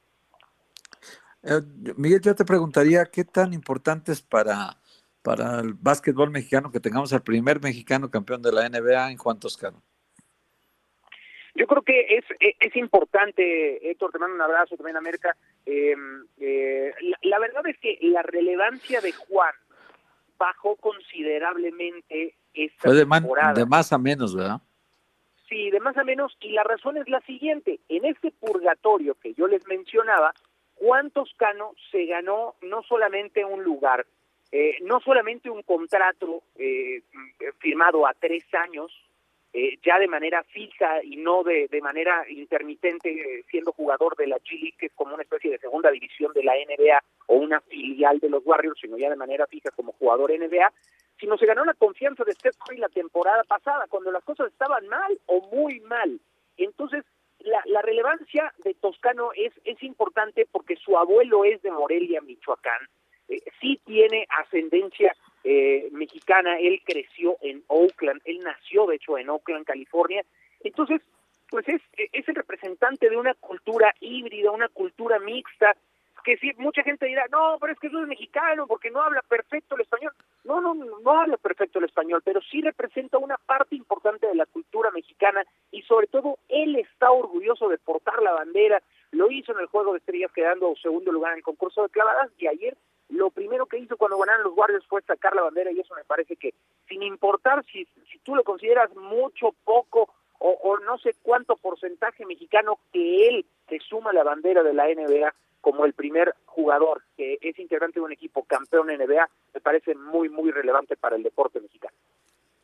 [1.43, 1.61] Eh,
[1.95, 4.77] Miguel, yo te preguntaría, ¿qué tan importante es para,
[5.21, 9.39] para el básquetbol mexicano que tengamos al primer mexicano campeón de la NBA en Juan
[9.39, 9.81] Toscano?
[11.55, 15.35] Yo creo que es, es, importante, Héctor, te mando un abrazo también, América.
[15.65, 15.95] Eh,
[16.39, 19.53] eh, la, verdad es que la relevancia de Juan
[20.37, 23.53] bajó considerablemente esta Fue de, temporada.
[23.53, 24.61] de más a menos, ¿verdad?
[25.49, 27.79] Sí, de más a menos, y la razón es la siguiente.
[27.89, 30.33] En este purgatorio que yo les mencionaba,
[30.79, 34.05] Juan Toscano se ganó no solamente un lugar,
[34.51, 37.01] eh, no solamente un contrato eh,
[37.59, 38.91] firmado a tres años,
[39.51, 44.37] eh, ya de manera fija y no de, manera intermitente, eh, siendo jugador de la
[44.47, 48.19] League, que es como una especie de segunda división de la NBA o una filial
[48.19, 50.71] de los Warriors, sino ya de manera fija como jugador NBA,
[51.19, 54.87] sino se ganó la confianza de Steph Curry la temporada pasada, cuando las cosas estaban
[54.87, 56.19] mal o muy mal.
[56.55, 57.03] Entonces,
[57.39, 62.81] la, la relevancia de Toscano es, es importante porque su abuelo es de Morelia, Michoacán,
[63.27, 69.29] eh, sí tiene ascendencia eh, mexicana, él creció en Oakland, él nació de hecho en
[69.29, 70.23] Oakland, California,
[70.61, 71.01] entonces
[71.49, 75.75] pues es, es el representante de una cultura híbrida, una cultura mixta,
[76.23, 79.21] que sí, mucha gente dirá, no, pero es que no es mexicano porque no habla
[79.21, 80.13] perfecto el español.
[80.43, 84.45] No, no, no habla perfecto el español, pero sí representa una parte importante de la
[84.45, 88.81] cultura mexicana y sobre todo él está orgulloso de portar la bandera.
[89.11, 92.31] Lo hizo en el Juego de Estrellas quedando segundo lugar en el concurso de clavadas
[92.37, 92.77] y ayer
[93.09, 96.03] lo primero que hizo cuando ganaron los guardias fue sacar la bandera y eso me
[96.03, 96.53] parece que
[96.87, 102.25] sin importar si, si tú lo consideras mucho, poco o, o no sé cuánto porcentaje
[102.25, 107.37] mexicano que él te suma la bandera de la NBA como el primer jugador que
[107.41, 111.59] es integrante de un equipo campeón NBA, me parece muy, muy relevante para el deporte
[111.59, 111.93] mexicano.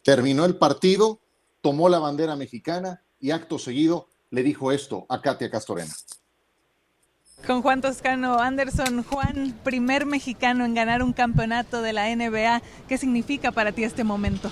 [0.03, 1.19] Terminó el partido,
[1.61, 5.93] tomó la bandera mexicana y acto seguido le dijo esto a Katia Castorena.
[7.47, 12.97] Con Juan Toscano Anderson, Juan, primer mexicano en ganar un campeonato de la NBA, ¿qué
[12.97, 14.49] significa para ti este momento?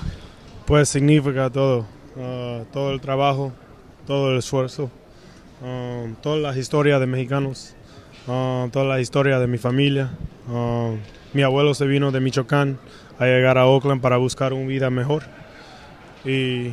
[0.66, 3.52] Pues significa todo, uh, todo el trabajo,
[4.06, 4.92] todo el esfuerzo,
[5.62, 7.76] um, toda la historia de mexicanos,
[8.28, 10.12] uh, toda la historia de mi familia.
[10.48, 10.96] Uh,
[11.34, 12.78] mi abuelo se vino de Michoacán
[13.20, 15.24] a llegar a Oakland para buscar una vida mejor
[16.26, 16.72] y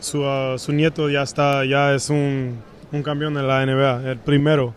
[0.00, 0.24] su,
[0.58, 2.58] su nieto ya está, ya es un,
[2.92, 4.74] un campeón de la NBA, el primero.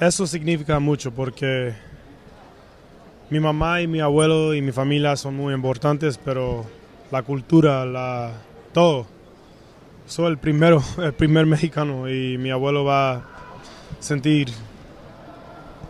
[0.00, 1.74] Eso significa mucho porque
[3.30, 6.64] mi mamá y mi abuelo y mi familia son muy importantes, pero
[7.10, 8.32] la cultura, la,
[8.72, 9.06] todo.
[10.06, 13.22] Soy el primero, el primer mexicano y mi abuelo va a
[13.98, 14.48] sentir,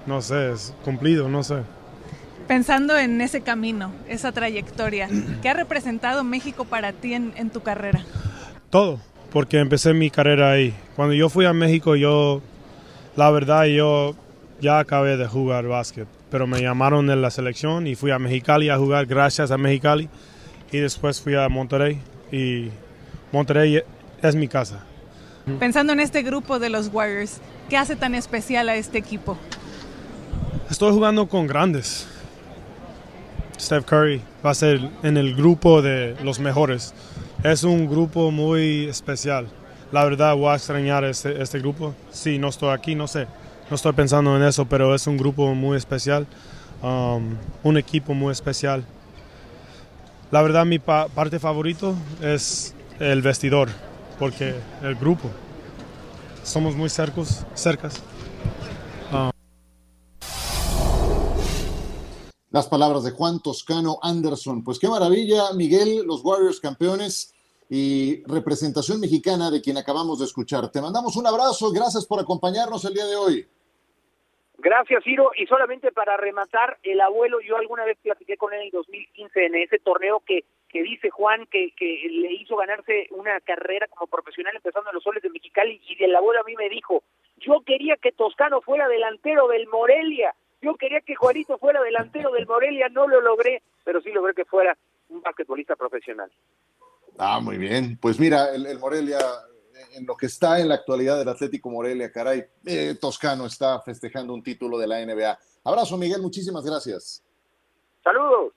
[0.06, 0.52] no sé,
[0.84, 1.56] cumplido, no sé.
[2.48, 5.08] Pensando en ese camino, esa trayectoria,
[5.42, 8.04] ¿qué ha representado México para ti en, en tu carrera?
[8.70, 9.00] Todo,
[9.30, 10.74] porque empecé mi carrera ahí.
[10.96, 12.40] Cuando yo fui a México, yo,
[13.16, 14.16] la verdad, yo
[14.62, 18.70] ya acabé de jugar básquet, pero me llamaron de la selección y fui a Mexicali
[18.70, 20.08] a jugar gracias a Mexicali
[20.72, 22.00] y después fui a Monterrey
[22.32, 22.70] y
[23.30, 23.82] Monterrey
[24.22, 24.80] es mi casa.
[25.58, 29.38] Pensando en este grupo de los Warriors, ¿qué hace tan especial a este equipo?
[30.68, 32.06] Estoy jugando con grandes.
[33.58, 36.94] Steph Curry va a ser en el grupo de los mejores.
[37.44, 39.46] Es un grupo muy especial.
[39.92, 41.94] La verdad voy a extrañar este, este grupo.
[42.10, 43.26] Sí, no estoy aquí, no sé.
[43.70, 46.26] No estoy pensando en eso, pero es un grupo muy especial.
[46.82, 48.84] Um, un equipo muy especial.
[50.30, 53.68] La verdad mi pa parte favorito es el vestidor,
[54.18, 55.30] porque el grupo.
[56.42, 58.02] Somos muy cercos, cercas.
[59.12, 59.30] Um,
[62.50, 64.64] Las palabras de Juan Toscano Anderson.
[64.64, 67.34] Pues qué maravilla, Miguel, los Warriors campeones
[67.68, 70.70] y representación mexicana de quien acabamos de escuchar.
[70.70, 73.48] Te mandamos un abrazo, gracias por acompañarnos el día de hoy.
[74.58, 75.32] Gracias, Ciro.
[75.36, 79.46] Y solamente para rematar, el abuelo, yo alguna vez platiqué con él en el 2015
[79.46, 84.06] en ese torneo que, que dice Juan que, que le hizo ganarse una carrera como
[84.06, 87.02] profesional empezando en los soles de Mexicali y del abuelo a mí me dijo,
[87.38, 92.46] yo quería que Toscano fuera delantero del Morelia, yo quería que Juanito fuera delantero del
[92.46, 94.76] Morelia, no lo logré, pero sí logré que fuera
[95.08, 96.30] un basquetbolista profesional.
[97.18, 97.98] Ah, muy bien.
[98.00, 99.18] Pues mira, el, el Morelia,
[99.94, 104.34] en lo que está en la actualidad del Atlético Morelia, caray, eh, Toscano está festejando
[104.34, 105.38] un título de la NBA.
[105.64, 107.22] Abrazo, Miguel, muchísimas gracias.
[108.02, 108.52] Saludos.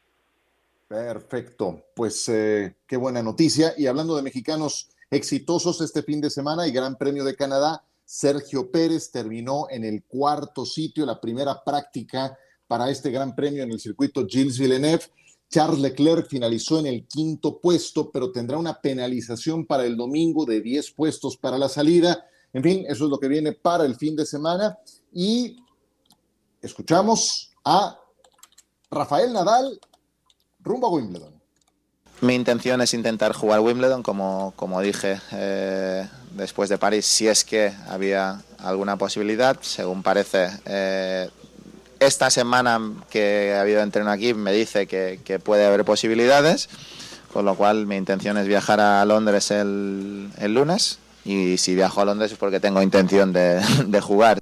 [0.89, 3.75] Perfecto, pues eh, qué buena noticia.
[3.77, 8.71] Y hablando de mexicanos exitosos este fin de semana y Gran Premio de Canadá, Sergio
[8.71, 12.35] Pérez terminó en el cuarto sitio, la primera práctica
[12.67, 15.03] para este gran premio en el circuito Gilles Villeneuve.
[15.47, 20.59] Charles Leclerc finalizó en el quinto puesto, pero tendrá una penalización para el domingo de
[20.59, 22.25] 10 puestos para la salida.
[22.51, 24.79] En fin, eso es lo que viene para el fin de semana.
[25.13, 25.55] Y
[26.63, 27.99] escuchamos a
[28.89, 29.79] Rafael Nadal
[30.59, 31.39] rumbo Wimbledon.
[32.21, 37.45] Mi intención es intentar jugar Wimbledon, como, como dije eh, después de París, si es
[37.45, 39.57] que había alguna posibilidad.
[39.61, 41.29] Según parece, eh,
[41.99, 46.69] esta semana que ha habido entreno aquí me dice que, que, puede haber posibilidades,
[47.31, 52.01] con lo cual mi intención es viajar a Londres el, el lunes y si viajo
[52.01, 54.38] a Londres es porque tengo intención de, de jugar.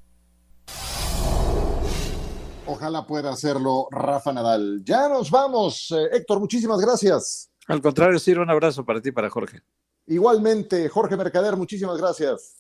[2.78, 4.84] Ojalá pueda hacerlo Rafa Nadal.
[4.86, 5.90] Ya nos vamos.
[5.90, 7.50] Eh, Héctor, muchísimas gracias.
[7.68, 9.64] Al contrario, Ciro, un abrazo para ti, para Jorge.
[10.06, 12.54] Igualmente, Jorge Mercader, muchísimas gracias.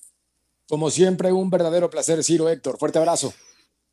[0.67, 2.79] Como siempre, un verdadero placer, Ciro, Héctor.
[2.79, 3.31] Fuerte abrazo.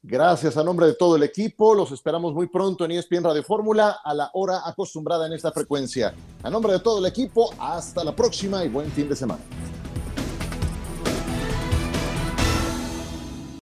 [0.01, 1.75] Gracias a nombre de todo el equipo.
[1.75, 6.14] Los esperamos muy pronto en ESPN Radio Fórmula a la hora acostumbrada en esta frecuencia.
[6.43, 9.43] A nombre de todo el equipo, hasta la próxima y buen fin de semana.